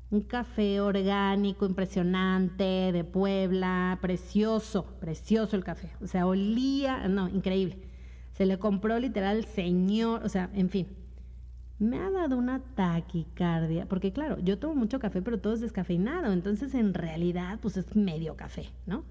un 0.10 0.22
café 0.22 0.82
orgánico 0.82 1.68
impresionante 1.68 2.92
de 2.92 3.04
Puebla, 3.04 4.00
precioso, 4.02 4.86
precioso 5.00 5.56
el 5.56 5.64
café. 5.64 5.92
O 6.02 6.08
sea, 6.08 6.26
olía, 6.26 7.08
no, 7.08 7.30
increíble. 7.30 7.78
Se 8.32 8.48
le 8.48 8.58
compró 8.58 8.98
literal 8.98 9.46
señor, 9.46 10.24
o 10.24 10.30
sea, 10.30 10.50
en 10.54 10.70
fin. 10.70 10.88
Me 11.78 12.00
ha 12.00 12.10
dado 12.10 12.38
una 12.38 12.60
taquicardia, 12.60 13.86
porque 13.86 14.12
claro, 14.12 14.40
yo 14.40 14.58
tomo 14.58 14.74
mucho 14.74 15.00
café, 15.00 15.22
pero 15.22 15.40
todo 15.40 15.54
es 15.54 15.62
descafeinado, 15.62 16.34
entonces 16.34 16.74
en 16.74 16.94
realidad 16.94 17.60
pues 17.62 17.78
es 17.78 17.96
medio 17.96 18.36
café, 18.36 18.70
¿no? 18.86 19.06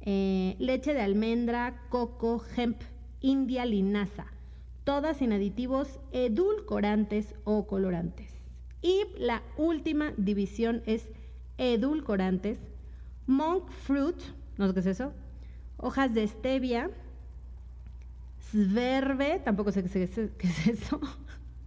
Eh, 0.00 0.56
leche 0.58 0.92
de 0.92 1.00
almendra, 1.00 1.80
coco, 1.88 2.44
hemp, 2.56 2.82
india, 3.20 3.64
linaza, 3.64 4.26
todas 4.84 5.18
sin 5.18 5.32
aditivos 5.32 6.00
edulcorantes 6.12 7.34
o 7.44 7.66
colorantes. 7.66 8.30
Y 8.80 9.04
la 9.16 9.42
última 9.56 10.12
división 10.16 10.82
es 10.86 11.08
edulcorantes, 11.58 12.58
monk 13.26 13.70
fruit, 13.70 14.16
no 14.58 14.66
sé 14.66 14.74
qué 14.74 14.80
es 14.80 14.86
eso, 14.86 15.12
hojas 15.76 16.12
de 16.14 16.26
stevia, 16.26 16.90
sverbe, 18.50 19.40
tampoco 19.44 19.72
sé 19.72 19.84
qué 19.84 20.02
es, 20.02 20.18
eso. 20.66 21.00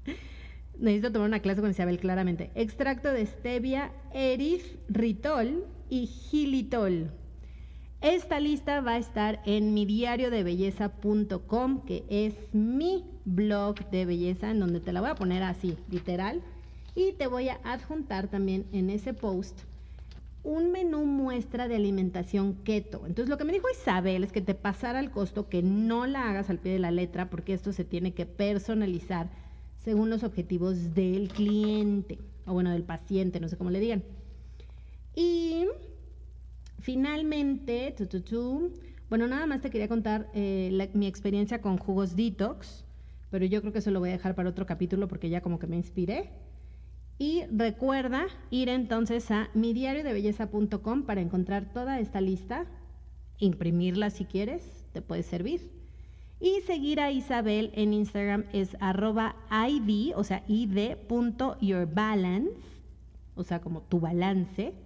Necesito 0.78 1.14
tomar 1.14 1.30
una 1.30 1.40
clase 1.40 1.62
con 1.62 1.72
Isabel 1.72 2.00
claramente. 2.00 2.52
Extracto 2.54 3.12
de 3.14 3.26
stevia, 3.26 3.92
eritritol 4.14 5.66
y 5.90 6.08
gilitol. 6.08 7.12
Esta 8.02 8.40
lista 8.40 8.82
va 8.82 8.94
a 8.94 8.98
estar 8.98 9.42
en 9.46 9.74
mi 9.74 9.86
diario 9.86 10.30
de 10.30 10.44
belleza.com, 10.44 11.86
que 11.86 12.04
es 12.10 12.36
mi 12.54 13.04
blog 13.26 13.90
de 13.90 14.06
belleza, 14.06 14.52
en 14.52 14.60
donde 14.60 14.80
te 14.80 14.94
la 14.94 15.02
voy 15.02 15.10
a 15.10 15.16
poner 15.16 15.44
así, 15.44 15.78
literal. 15.90 16.42
Y 16.94 17.14
te 17.14 17.28
voy 17.28 17.50
a 17.50 17.60
adjuntar 17.64 18.28
también 18.28 18.66
en 18.72 18.90
ese 18.90 19.14
post 19.14 19.60
un 20.46 20.72
menú 20.72 21.06
muestra 21.06 21.68
de 21.68 21.76
alimentación 21.76 22.54
keto. 22.64 23.02
Entonces 23.08 23.30
lo 23.30 23.38
que 23.38 23.44
me 23.44 23.52
dijo 23.52 23.68
Isabel 23.70 24.24
es 24.24 24.32
que 24.32 24.42
te 24.42 24.54
pasara 24.54 25.00
el 25.00 25.10
costo, 25.10 25.50
que 25.50 25.64
no 25.64 26.06
la 26.06 26.30
hagas 26.30 26.52
al 26.52 26.60
pie 26.60 26.74
de 26.74 26.80
la 26.80 26.92
letra, 26.92 27.30
porque 27.32 27.54
esto 27.54 27.74
se 27.74 27.84
tiene 27.84 28.14
que 28.14 28.28
personalizar 28.28 29.28
según 29.84 30.10
los 30.10 30.24
objetivos 30.24 30.94
del 30.94 31.30
cliente, 31.30 32.20
o 32.46 32.54
bueno, 32.54 32.72
del 32.72 32.84
paciente, 32.84 33.40
no 33.40 33.50
sé 33.50 33.58
cómo 33.58 33.72
le 33.72 33.80
digan. 33.80 34.04
Y 35.16 35.66
Finalmente, 36.86 37.94
bueno, 39.10 39.28
nada 39.28 39.48
más 39.48 39.60
te 39.60 39.72
quería 39.72 39.88
contar 39.88 40.30
eh, 40.36 40.92
mi 40.94 41.08
experiencia 41.08 41.60
con 41.60 41.80
jugos 41.80 42.16
detox, 42.16 42.86
pero 43.32 43.44
yo 43.44 43.62
creo 43.62 43.74
que 43.74 43.80
eso 43.80 43.90
lo 43.90 44.00
voy 44.00 44.10
a 44.10 44.12
dejar 44.12 44.36
para 44.36 44.50
otro 44.50 44.68
capítulo 44.68 45.08
porque 45.08 45.30
ya 45.30 45.42
como 45.42 45.58
que 45.58 45.66
me 45.66 45.78
inspiré. 45.78 46.30
Y 47.18 47.42
recuerda 47.52 48.28
ir 48.52 48.70
entonces 48.70 49.32
a 49.32 49.50
midiariodebelleza.com 49.56 51.08
para 51.08 51.22
encontrar 51.22 51.74
toda 51.74 52.00
esta 52.00 52.22
lista, 52.22 52.68
imprimirla 53.40 54.12
si 54.12 54.26
quieres, 54.26 54.86
te 54.94 55.02
puede 55.02 55.24
servir. 55.24 55.72
Y 56.40 56.62
seguir 56.68 57.00
a 57.00 57.12
Isabel 57.12 57.72
en 57.74 57.94
Instagram 57.94 58.46
es 58.54 58.78
arroba 58.80 59.38
id, 59.68 60.14
o 60.16 60.24
sea, 60.24 60.44
id.yourbalance, 60.48 62.52
o 63.34 63.44
sea, 63.44 63.60
como 63.60 63.82
tu 63.82 64.00
balance. 64.00 64.85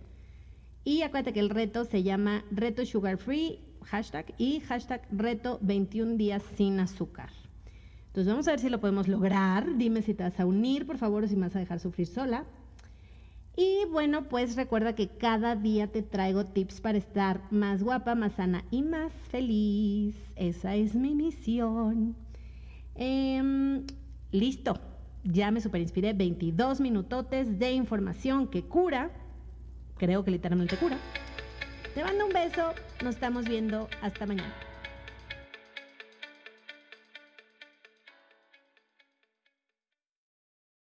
Y 0.83 1.01
acuérdate 1.01 1.33
que 1.33 1.39
el 1.39 1.49
reto 1.49 1.85
se 1.85 2.03
llama 2.03 2.43
Reto 2.51 2.85
Sugar 2.85 3.17
Free, 3.17 3.59
hashtag, 3.83 4.33
y 4.37 4.61
hashtag 4.61 5.07
Reto 5.11 5.59
21 5.61 6.15
días 6.15 6.43
sin 6.55 6.79
azúcar. 6.79 7.29
Entonces 8.07 8.31
vamos 8.31 8.47
a 8.47 8.51
ver 8.51 8.59
si 8.59 8.69
lo 8.69 8.79
podemos 8.79 9.07
lograr. 9.07 9.77
Dime 9.77 10.01
si 10.01 10.13
te 10.13 10.23
vas 10.23 10.39
a 10.39 10.45
unir, 10.45 10.87
por 10.87 10.97
favor, 10.97 11.23
o 11.23 11.27
si 11.27 11.35
me 11.35 11.47
vas 11.47 11.55
a 11.55 11.59
dejar 11.59 11.79
sufrir 11.79 12.07
sola. 12.07 12.45
Y 13.55 13.85
bueno, 13.91 14.29
pues 14.29 14.55
recuerda 14.55 14.95
que 14.95 15.09
cada 15.09 15.55
día 15.55 15.87
te 15.87 16.01
traigo 16.01 16.45
tips 16.45 16.81
para 16.81 16.97
estar 16.97 17.41
más 17.51 17.83
guapa, 17.83 18.15
más 18.15 18.33
sana 18.33 18.63
y 18.71 18.81
más 18.81 19.11
feliz. 19.29 20.15
Esa 20.35 20.75
es 20.75 20.95
mi 20.95 21.13
misión. 21.13 22.15
Em, 22.95 23.85
listo, 24.31 24.79
ya 25.23 25.51
me 25.51 25.61
super 25.61 25.81
inspiré. 25.81 26.13
22 26.13 26.79
minutotes 26.79 27.59
de 27.59 27.73
información 27.73 28.47
que 28.47 28.63
cura 28.63 29.11
creo 29.99 30.23
que 30.23 30.31
literalmente 30.31 30.77
cura. 30.77 30.97
Te 31.93 32.03
mando 32.03 32.25
un 32.25 32.33
beso, 32.33 32.73
nos 33.03 33.15
estamos 33.15 33.45
viendo, 33.45 33.87
hasta 34.01 34.25
mañana. 34.25 34.68